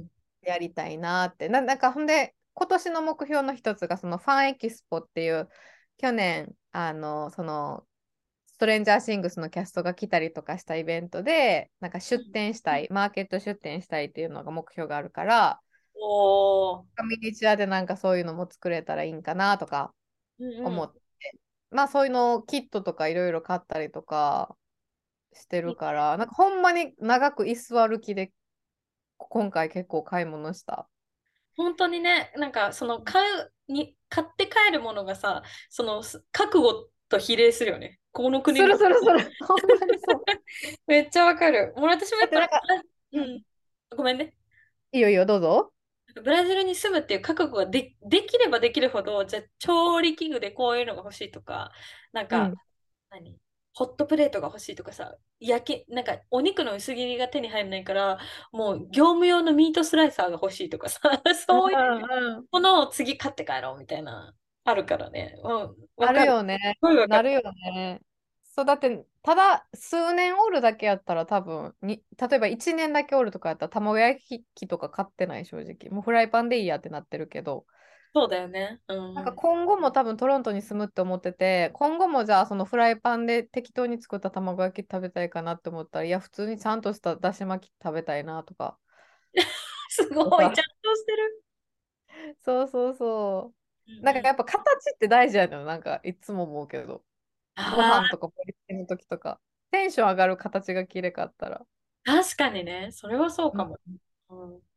[0.00, 0.10] ん。
[0.42, 1.48] やりたいなって。
[1.48, 5.48] な、なんかほんで、今年の目標の一つがそのファンエキスポっていう、
[5.98, 7.86] 去年、あの、その、
[8.46, 15.60] ストレンジャーシングスのキャストが来たりとかしたイベントで、なんか出店したい、マーケット出店したいっていうのが目標があるから、
[15.94, 16.84] おー。
[17.08, 19.94] ミニチュアでなんかそういうのも作れたらいいんかなとか
[20.40, 21.00] うんうん思って、
[21.70, 24.56] まあそういうのキットとかいろいろ買ったりとか
[25.32, 28.32] してるから、なんかほんまに長く居座る気で
[29.18, 30.88] 今回結構買い物した。
[31.56, 37.98] 本当にね、なんかその買うに買って帰るものがさ、そのす覚悟と比例するよね。
[38.12, 39.30] このす国のるするする。
[39.46, 40.24] ほんまにそう。
[40.86, 41.72] めっちゃわかる。
[41.76, 42.48] もう私もやっぱ、
[43.12, 43.42] うん、
[43.96, 44.34] ごめんね。
[44.92, 45.72] いいよいいよ、どうぞ。
[46.14, 51.72] ブラジルに住むっていう覚悟がで、できればできるほど、じゃあ調理器具でこういうのが欲しいとか、
[52.12, 52.54] なんか、うん
[53.10, 53.43] 何？
[53.74, 58.18] ホットプレートが欲しいとかさ、焼き、なんかお肉の薄切りが手に入らないから、
[58.52, 61.00] もう業務用のミートスライサーが欲しいとかさ、
[61.46, 65.34] そういうものを次買って帰ろうみたいな、あるからね。
[65.44, 66.26] うん、わあかる。
[66.26, 66.78] るよね。
[66.82, 67.08] る。
[67.08, 68.02] なるよね。
[68.44, 75.90] そう、だって、ただ数年おるだけやったら多分に、例えば1年だけおるとかやったら卵焼き器とか買ってない正直。
[75.90, 77.66] もうフライパンでいいやってなってるけど、
[78.14, 78.80] そうだよね。
[78.88, 79.14] うん。
[79.14, 88.78] なんか今後も多分トロントに住むって思ってて、今後もじゃあそのフライパンで適当に作った卵焼き食べたいかなって思ったら、いや、普通にちゃんとしただし巻き食べたいなとか。
[89.88, 90.62] すごい、ちゃんと
[90.96, 91.44] してる。
[92.40, 93.54] そうそうそ
[93.86, 93.90] う。
[94.00, 94.60] うなんかやっぱ形
[94.94, 95.64] って大事やのよ。
[95.64, 97.04] なんかいつも思うけど。
[97.56, 99.40] ごあ飯とか盛り付けの時とか。
[99.70, 101.66] テンション上がる形が綺麗かったら。
[102.06, 103.78] ー確かにね、それはそうかも。
[104.28, 104.73] うんで、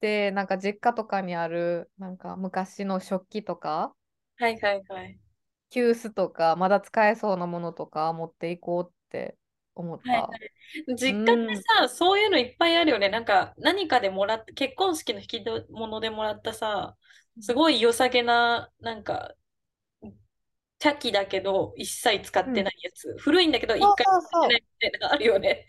[0.00, 3.94] なんか実家とかにある、なんか昔の食器とか、
[4.38, 5.18] はいはいはい。
[5.70, 9.36] 急須とか、まだ使えそうなものとか持っていこうって
[9.74, 10.08] 思った。
[10.08, 10.52] はいはい
[10.96, 13.08] 実家ってさ、そういうのいっぱいあるよね。
[13.08, 16.96] なんか何かでもらって、結婚式の引き物でもらったさ、
[17.40, 19.34] すごい良さげな、なんか、
[20.78, 23.14] 茶器だけど一切使ってないやつ。
[23.18, 25.66] 古いんだけど一回使ってないみたいなのあるよね。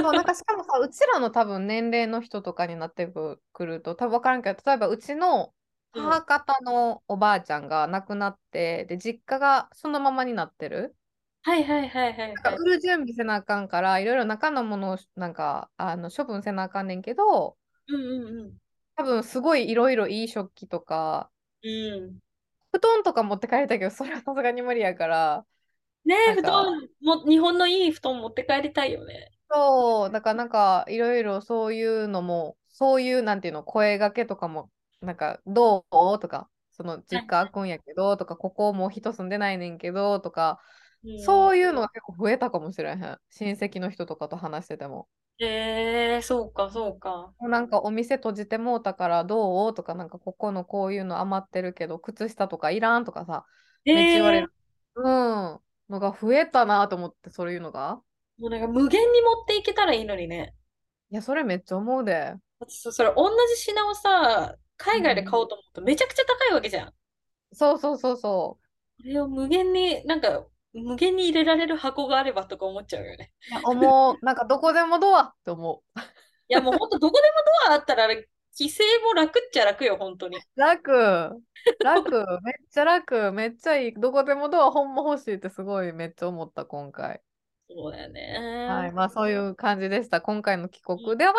[0.00, 5.54] そう、なんかしかもさ、うちらの多分年齢の人とかになってくくると、多分分からんけど、例えばうちの
[5.94, 10.96] うん母方のおばあちゃんが亡くなって、で、実家がそのままになってる。
[11.42, 12.36] はいはいはいはいはい。
[12.44, 18.58] なんか売る準備せなあかんから、いろいろ中のものをなんかあの処分せなあかんねんけど、うんうんうん。
[18.96, 21.30] 多分すごいいろいろいい食器とか、
[21.62, 21.68] う
[22.00, 22.20] ん。
[22.72, 25.46] 布団とか持って帰りたいけど、それはさすがに無理やから、
[26.04, 29.30] ねえ、布団も、日本のいい布団持って帰りたいよね。
[29.50, 36.18] そう、だからなんかいろいろそういうのも、そういうなんていうの、声掛けとかも、なんかどう？
[36.18, 40.60] とか、その実家開くんやけどとか、ここもう人住んでないねんけどとか、
[41.04, 41.16] うん。
[41.16, 43.18] そういうのが結構増えたかもしれへん。
[43.30, 45.08] 親戚の人とかと話してても。
[45.40, 47.32] ええそうか、そうか。
[47.38, 49.74] もうなんかお店閉じてもうたからどう？
[49.74, 53.04] とか、なんかここのこういうの余ってるけど、靴下とかいらん？
[53.04, 53.46] とかさ、
[53.92, 54.52] めっちゃ言われええる。
[54.96, 55.60] うん。
[55.88, 58.02] のが増えたなと思って、そういうのが。
[58.38, 60.54] もうなんか無限に持っていけたらいいのにね。
[61.10, 62.34] いや、それめっちゃ思うで。
[62.60, 66.94] 私そそれ同じ品をさ、海外で買うんおうと思うとめちゃくちゃ高いわけじゃん。
[67.52, 68.58] そうそうそうそ
[68.98, 73.32] これを無限に、なんか、無限に入れられる箱があればとか思っちゃうよね。
[73.48, 73.50] う。
[73.50, 74.24] いや、思う。
[74.24, 76.00] なんかどこでもドアって思う。
[76.50, 77.36] いやもうほんとどこでも
[77.68, 80.38] ドアあったら、規制も楽っちゃ楽よ、本当に。
[80.56, 80.92] 楽、
[81.82, 83.92] 楽、 めっちゃ楽、めっちゃいい。
[83.94, 87.20] どこでもドアほんま欲しいってすごいめっちゃ思った、今回。
[87.68, 88.12] そうだよ
[88.70, 88.92] はい、ね。
[88.92, 90.20] まあそういう感じでした。
[90.20, 91.34] 今回の帰国では、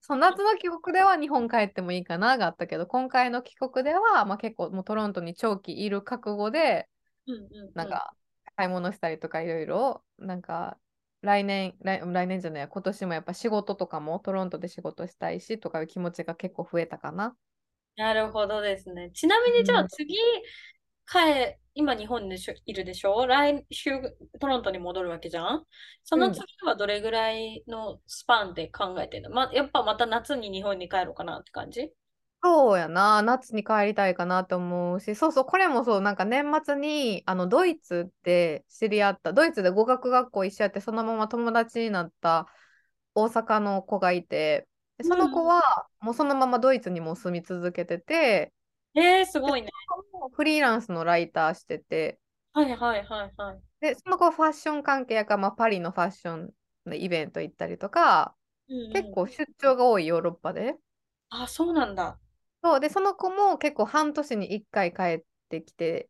[0.00, 6.88] その夏の帰国では日本帰ってもいいかながあったけど、今回の帰国では、まあ、結構もうトロントに長期いる覚悟で、
[7.26, 8.14] うんうんうんなんか
[8.58, 10.78] 買い物したりとかいろいろ、なんか
[11.22, 17.36] 来年来、来年じゃないや、今年もやっぱ仕事とかもトロントで仕事したいしとかいう気持ちが結構増えたかな。
[17.96, 19.10] なるほどですね。
[19.12, 20.14] ちなみにじゃうんあ次、
[21.06, 23.26] 帰、今日本にしょいるでしょ？
[23.26, 23.90] 来週
[24.40, 25.64] トロントに戻るわけじゃん？
[26.04, 31.92] その次はどれぐらいのスパンで考えてるの、ま、やっぱまた夏に日本に帰ろうかなって感じ？
[32.42, 42.46] そうやな、夏に帰りたいかなと思うし、そうそう、これもそう、なんか年末にあのドイツで知り合った、ドイツで語学学校一緒やって、そのまま友達になった
[43.14, 44.68] 大阪の子がいて、
[44.98, 48.52] でその子はもうそのままドイツにも住み続けてて、
[48.94, 49.70] えー、すごいね。
[50.32, 52.18] フリーランスのライターしてて、
[52.52, 53.60] はいはいはいはい。
[53.80, 56.50] で、その子はファッション関係やから、まあ、パリのファッション
[56.86, 58.34] のイベント行ったりとか、
[58.68, 60.76] うんうん結構出張が多いヨーロッパで。
[61.30, 62.18] あ、そうなんだ。
[62.62, 66.08] そうで、その子も結構半年に1回帰ってきて、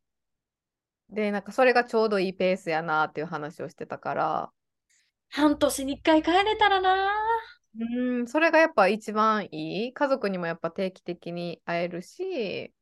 [1.10, 4.52] で、なんかそれがちょうどいいペースやなっていう話をしてたから、
[5.30, 7.10] 半年に一回帰れたらな。
[7.78, 9.92] うん、それがやっぱ一番いい。
[9.94, 12.72] 家族にもやっぱ定期的に会えるし、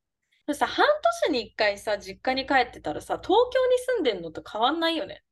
[0.46, 0.84] でもさ、半
[1.28, 5.22] 年に一回さ、実家に帰ってたらさ、東京に住んでんのと変わんないよね。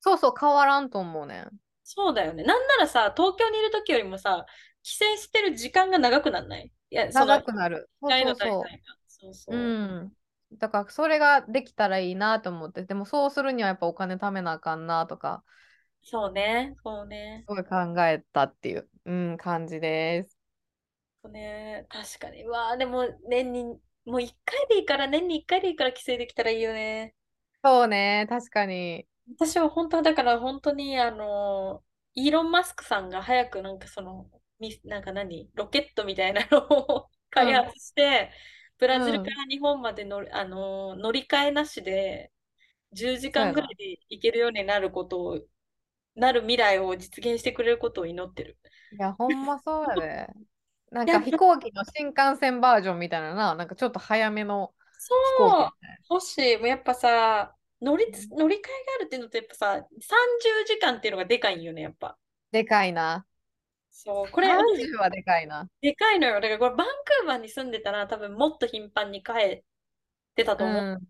[0.00, 1.58] そうそう変わらんと思うねん。
[1.82, 2.42] そうだよね。
[2.44, 4.46] なんならさ、東京にいる時よりもさ、
[4.82, 6.72] 帰省してる時間が長くなんないい？
[6.94, 7.90] や、長くなる。
[8.00, 9.28] そうそうそう。
[9.30, 9.56] うそう。
[9.56, 10.12] うん。
[10.58, 15.42] だからそれができたらいいなと思って、でもそうするにはやっぱお金貯めなあかんなとか、
[16.02, 16.76] そうね。
[16.84, 17.48] そうねす。
[17.48, 20.38] ごい考えたっていう、うん、感じです。
[21.22, 21.86] そうね。
[21.88, 22.44] 確かに。
[22.44, 23.64] うわあ、でも年に、
[24.04, 27.14] もう一回でいいから、年に一回でいいから帰省できたらいいよね。
[27.64, 29.06] そうね、確かに。
[29.36, 31.82] 私は本当はだから本当にあの
[32.14, 34.40] イーロン・マスクさんが早くなんかそのみ
[34.84, 35.50] なんか何？
[35.54, 38.30] ロケットみたいなのを開発して、
[38.78, 42.32] ブラジルから日本まで乗り、あの乗り換えなしで
[42.92, 45.40] 10時間ぐらいで行けるようになることを
[46.14, 48.58] なる未来を実現してくれることを祈ってる。
[48.92, 50.28] いや、ほんまそうやで。
[50.90, 54.72] なんか飛行機の新幹線バージョンみたいなな、なんかちょっと早めの
[55.24, 56.14] 飛行機そう。
[56.14, 56.56] 欲しい。
[56.58, 58.68] もうやっぱさ乗りつ、乗り換えが
[59.00, 59.84] あるっていうのとやっぱさ30
[60.66, 62.16] 時間っていうのがでかいんよねやっぱ。
[62.52, 63.26] でかいな。
[63.96, 65.68] そうこれ私30はでかいな。
[65.80, 66.34] でかいのよ。
[66.34, 69.62] だからこれバンクーバーに住んでたら多分もっと頻繁に帰っ
[70.34, 70.82] てたと思う。
[70.82, 71.00] うん、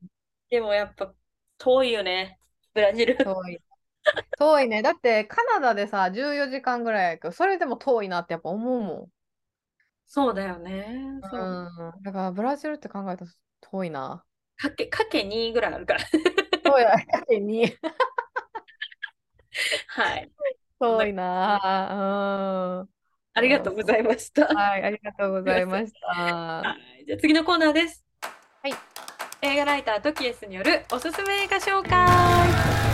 [0.50, 1.14] でもやっぱ
[1.56, 2.38] 遠いよね。
[2.74, 3.16] ブラジル。
[3.16, 3.58] 遠い。
[4.38, 4.82] 遠いね。
[4.82, 9.08] だってカナダでさ、14時間ぐらいやけど、それでも遠いなってやっぱ思うも
[10.04, 10.92] そうだよね。
[10.92, 11.22] ん。
[11.22, 11.40] そう。
[11.40, 12.02] うん。
[12.02, 13.30] だからブラジルって考えたら
[13.62, 14.22] 遠いな。
[14.58, 16.00] かけ、かけ2ぐらいあるから。
[16.66, 17.74] そうや、 やけに
[19.88, 20.30] はい。
[20.98, 22.80] 遠いな。
[22.82, 22.88] うん。
[23.36, 24.46] ありがとうございました。
[24.46, 26.06] はい、ありがとうございました。
[26.06, 27.04] はい。
[27.06, 28.04] じゃあ次のコーナーです。
[28.62, 28.72] はい。
[29.42, 32.84] 映画ライタートキエスによるおすすめ映画紹介。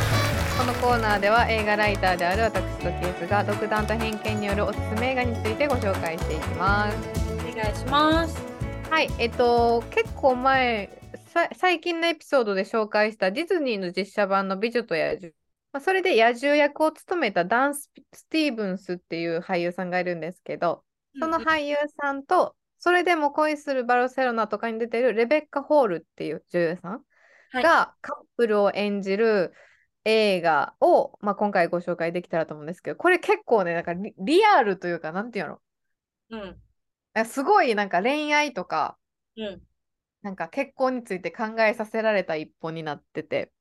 [0.59, 6.97] このコーナーでは映画ライターである私とケースが独断と偏見によるおすすめ映画についてご紹介していきます。
[7.35, 8.43] お願いします。
[8.91, 10.91] はい、えっと、結構前、
[11.33, 15.40] さ最近のエピソードで紹介したディズニーの実写版の美女と野獣。
[15.73, 20.85] まあ、それで野獣役を務めたダン・ススティーブンスっていう俳優さんがいるんですけど、
[21.19, 26.93] その俳優さんと、それでも恋するバルセロナとかに出てるレベッカ・ホールっていう女優さん
[27.53, 29.53] はいがカップルを演じる
[30.05, 35.59] 映画を、まあ、今回ご紹介できたらと思うんですけど、これ結構ね、なんかリリアルというか、なんていうの？
[36.31, 36.57] うん。
[37.13, 38.97] あすごいなんか恋愛とか、
[39.37, 39.63] うん。
[40.23, 43.53] なんか結婚について考えさせられた一本になってて。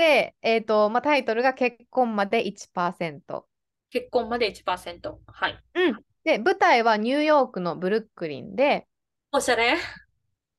[0.00, 3.46] で、えっと、まあ、タイトルが結婚まで1%。
[3.90, 5.20] 結婚まで1%。
[5.26, 5.62] はい。
[5.74, 6.04] うん。
[6.24, 8.88] で、舞台はニューヨークのブルックリンで、
[9.30, 9.76] おしゃれ？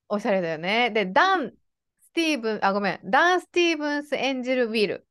[0.10, 0.92] おしゃれだよね。
[0.92, 1.56] で、ダン・ス
[2.10, 5.08] スティーブン、あ、ごめん、ダン・スティーブンス演じるウィル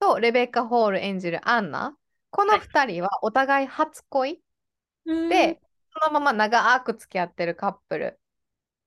[0.00, 1.96] とレベッカ・ホール演じるアンナ。
[2.30, 4.42] この2人はお互い初恋
[5.06, 5.60] うんで、
[5.92, 8.18] そのまま長く付き合ってるカップル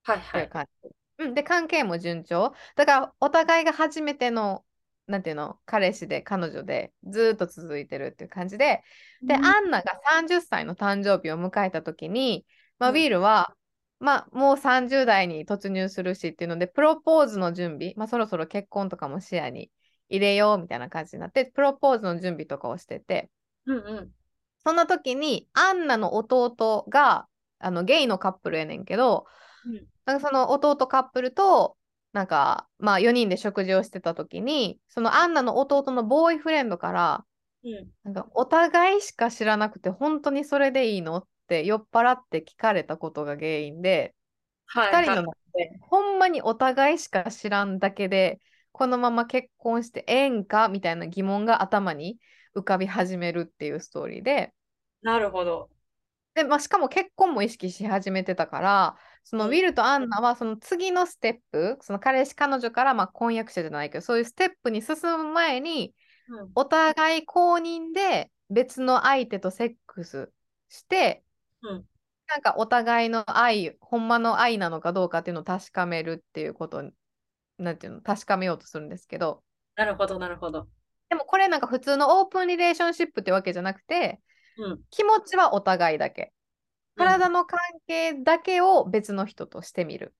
[0.03, 0.43] はいはい。
[0.43, 0.89] いう感じ。
[1.19, 2.53] うん、で、関係も順調。
[2.75, 4.65] だから、お互いが初めての、
[5.07, 8.83] なんていうの、彼氏で彼女でずーっと続いてるっていう感じで、
[9.21, 9.45] で、うん。
[9.45, 12.45] アンナが30歳の誕生日を迎えた時に、
[12.79, 12.95] まあ、うん。
[12.95, 13.55] ウィルは、
[13.99, 19.71] まあ、もう30代に突入するしっていうので、プロポーズの準備、まあ、そろそろ結婚とかも視野に
[20.09, 23.29] 入れようみたいな感じになって、プロポーズの準備とかをしてて、
[23.65, 24.11] うんうん。
[24.65, 27.27] そんな時に、アンナの弟が、
[27.59, 29.25] あの、ゲイのカップルやねんけど、
[29.65, 29.87] うん。
[30.05, 31.77] なんかその弟カップルと、
[32.13, 37.25] なんか、まあ4人で食事をしてた時に、そのアンナの弟のボーイフレンドから、
[37.63, 37.91] うん。
[38.03, 44.15] なんかお互いしか知らなくて、本当にそれでいいのって酔っ払って聞かれたことが原因で、2
[44.65, 45.17] はいはい。
[45.17, 48.41] 人の中で、ほんまにお互いしか知らんだけで、
[48.73, 52.19] このまま結婚してええんかみたいな疑問が頭に
[52.55, 54.53] 浮かび始めるっていうストーリーで、
[55.01, 55.69] なるほど。
[56.33, 65.95] で、まあ、しかも結婚も意識し始めてたから、そのうんウィルとアンナはその次のステップ、その彼氏、彼女からまあ婚約者じゃないけど、そういうステップに進む前に、
[66.27, 70.31] うんお互い公認で別の相手とセックス
[70.69, 71.23] して、
[71.61, 71.85] うん
[72.27, 76.91] なんかお互いの愛、ほんまの愛なのかどうかっていうのを確かめるっていうことに、
[77.57, 79.43] なんていうの、確かめようとするんですけど、
[79.75, 80.69] なるほどなるほど。
[81.09, 84.21] でもこれなんか普通のオープンリレーションシップってわけじゃなくて、
[84.57, 84.79] うん。
[84.91, 86.31] 気持ちはお互いだけ。
[86.95, 90.13] 体の関係だけを別の人としてみる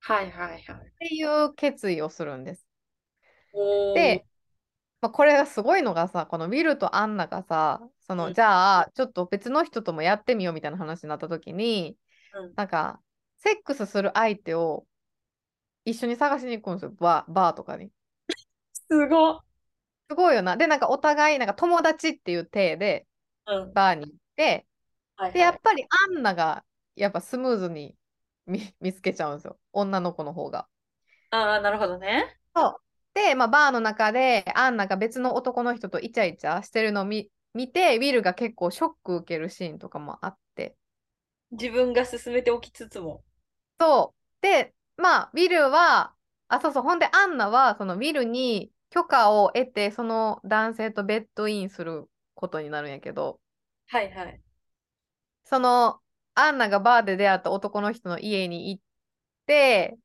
[0.00, 0.60] はいはいはい。
[0.60, 0.62] っ
[0.98, 2.66] ていう決意をするんです。
[3.94, 4.24] で、
[5.00, 11.96] まあ、これがすごいのがさ、このウィルとアンナがさ、その、うんじゃあ、ちょっと別の人ともやってみようみたいな話になった時に、
[12.34, 13.00] うんなんか、
[13.38, 14.86] セックスする相手を
[15.84, 17.90] 一緒に探しに行くんですよ、バー、バーとかに。
[18.72, 19.40] すごっ。
[20.10, 20.56] すごいよな。
[20.56, 23.06] で、なんかお互い、なんか友達っていう体で
[23.46, 23.72] うん。
[23.72, 24.66] バーに行って、で、
[25.18, 25.40] はいはい。
[25.40, 26.64] やっぱりアンナが
[26.96, 27.96] やっぱスムーズに
[28.46, 29.58] 見見つけちゃうんですよ。
[29.72, 30.68] 女の子の方が。
[31.30, 32.38] ああ、なるほどね。
[32.54, 32.76] そう。
[33.14, 40.76] で、まあ、バーの中でアンナが別の男の人とイチャイチャしてるのを見見て、ウィルが結構ショック受けるシーンとかもあって。
[41.50, 43.22] 自分が進めておきつつも。
[43.80, 44.42] そう。
[44.42, 46.14] で、まあ、ウィルは、
[46.48, 53.40] あ、そうそう、ほんでアンナはそのウィルに許可を得て、その男性とベッドインすることになるんやけど、
[53.86, 54.40] はいはい。
[55.48, 56.00] その
[56.34, 58.82] アンナがバーで出会った男の人の家に行っ
[59.46, 59.96] て、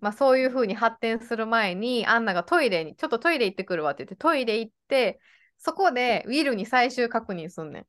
[0.00, 5.20] まあ、そういう風に発展する前にアンナがトイレにちょっとトイレ行ってくるわって言ってトイレ行って
[5.58, 7.86] そこでウィルに最終確認すんねん。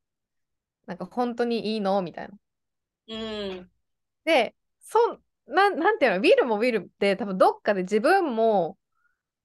[0.85, 2.33] なんか本当にいいのみたいな。
[3.07, 3.71] うん。
[4.25, 8.77] で、そんなん、なんていうの、ウィルもウィルって多分どっかで自分も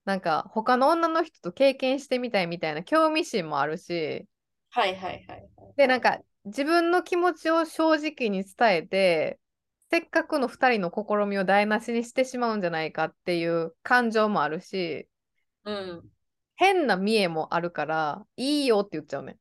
[0.04, 4.26] なんか他の女の人と経験してみたいみたいな興味心もあるし、
[4.70, 5.48] はいはいはい。
[5.76, 6.18] で、なんか
[6.48, 9.38] 自分の気持ちを正直に伝えて、
[9.90, 15.08] せっかくの2人の試みを台無しにしてしまうんじゃないかっていう感情もあるし、
[15.64, 16.10] うん。
[16.56, 19.38] 変な見栄もあるから、いいよって言っちゃうね。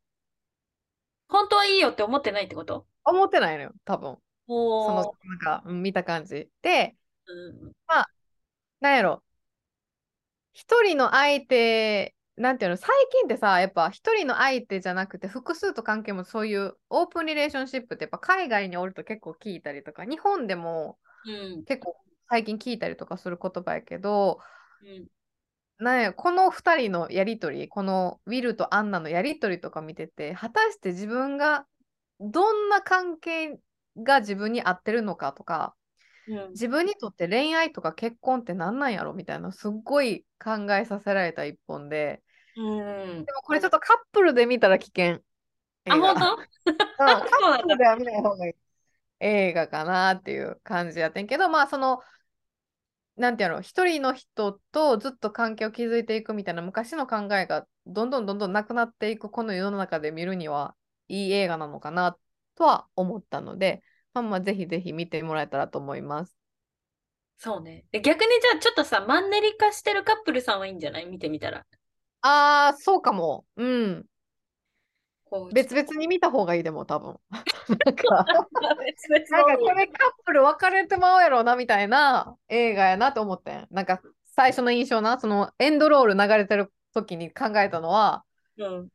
[1.29, 2.85] 本当はいいよって思ってないってこと？
[3.03, 4.17] 思ってないのよ、多分。
[4.47, 6.49] そおの、なんか、うん見た感じ。
[6.61, 7.73] で、うん。
[8.79, 9.23] なんやろ。
[10.53, 21.65] 一人の相手、なんていうの、最近ってさ、やっぱ一人の相手じゃなくて、複数と関係もそういうオープンリレーションシップってやっぱ海外におると結構聞いたりとか、日本でもうん。
[21.65, 21.95] 結構
[22.29, 24.39] 最近聞いたりとかする言葉やけど、
[24.81, 25.07] うん。
[25.79, 31.65] なんやこの2人のやりとり、このウィルとアンナのやりとりとか見てて、果たして自分が
[32.19, 33.59] どんな関係
[33.97, 35.75] が自分に合ってるのかとか、
[36.27, 36.49] うん。
[36.51, 42.23] 自分にとって恋愛とか結婚って何なんやろみたいな、すっごい考えさせられた一本で、
[42.57, 42.61] う
[43.21, 45.21] んでもこれちょっとカップルで見たら危険。
[45.87, 46.41] あ、映画本当？
[46.41, 46.47] うん、
[46.97, 48.53] カップルでは見ない方がいい
[49.19, 52.01] 映画かなっていう感じやってんけど、まあその、
[53.15, 60.75] なんていうの、一人の人とずっと関係を築いていくみたいな昔の考えがどんどんどんどんなくなっていくこの世の中で見るには
[61.07, 62.17] いい映画なのかな
[62.55, 63.81] とは思ったので、
[64.13, 66.37] まあまあぜひぜひ見てもらえたらと思います。
[67.39, 67.85] そうね。
[67.91, 71.05] で逆にじゃあちょっとさ、マンネリ化してるカップルさんはいいんじゃない？
[71.05, 71.65] 見てみたら。
[72.21, 73.45] ああ、そうかも。
[73.55, 74.05] うん。
[75.29, 77.17] こう別々に見た方がいいでも多分。
[77.29, 78.25] なんか、
[78.85, 83.67] 別々なんかこのれカップル別れてまうやろなみたいな映画やなと思ってん。
[83.71, 88.23] なんか最初の印象な、そのエンドロール流れてる時に考えたのは、
[88.57, 88.89] うん。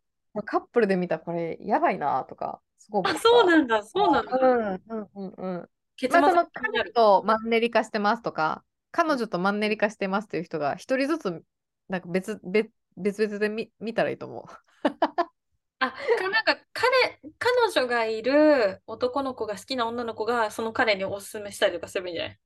[0.44, 3.20] カップルで見たらこれやばいなとか、すごい思あ、った。
[3.20, 4.38] そうなんだ、そうなんだ。
[4.38, 5.68] うんうんうんうん。
[5.96, 6.46] 結末まあその。
[6.52, 11.42] 彼とマンネリ化してますとか、彼女とマンネリ化してますっていう人が一人ずつ
[11.88, 14.44] なんか別別別々で見見たらいいと思う。
[15.81, 22.39] あ、かなんか彼、彼女がいる男の子が好きな女の子がその彼におすすめしたりとかすればいいんじゃない？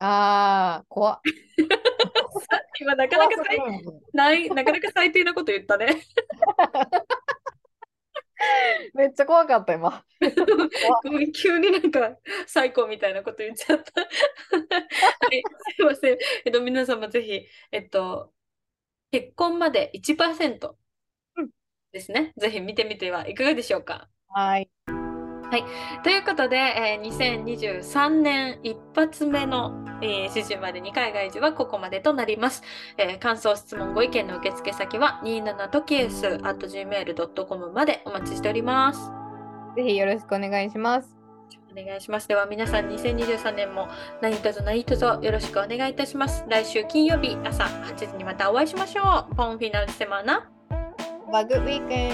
[0.00, 1.20] ああ、怖っ。
[2.80, 3.58] 今なかなか最
[4.12, 6.02] ない、なかなか最低なこと言ったね。
[8.94, 10.04] めっちゃ怖かった今。
[11.34, 12.16] 急になんか
[12.46, 14.00] 最高みたいなこと言っちゃった。
[14.02, 14.06] は
[15.30, 15.42] い、
[15.76, 16.18] すいません。
[16.44, 18.32] えっと、皆様ぜひ、えっと、
[19.10, 20.68] 結婚まで1%
[21.36, 21.48] うん
[21.92, 22.32] ですね。
[22.36, 24.08] ぜひ見てみてはいかがでしょうか。
[25.50, 25.64] はい。
[26.04, 32.62] ということで、えー2023年一発目の、えー、四十まで2回外事はここまでとなります。
[32.98, 39.10] えー感想、質問、ご意見の受付先は27トキエス at gmail.com までお待ちしております。
[39.74, 41.17] ぜひよろしくお願いします。
[41.70, 42.28] お願いします。
[42.28, 43.88] では皆さん2023年も
[44.20, 46.44] 何卒何卒よろしくお願いいたします。
[46.48, 49.34] 来週金曜日朝8時にまたお会いしましょう。
[49.34, 50.48] ポンフィナルセマナ。
[51.32, 52.12] バグウィークエン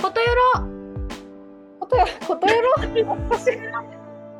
[0.00, 0.76] ことよろド。
[1.80, 3.95] ことや、ことやろ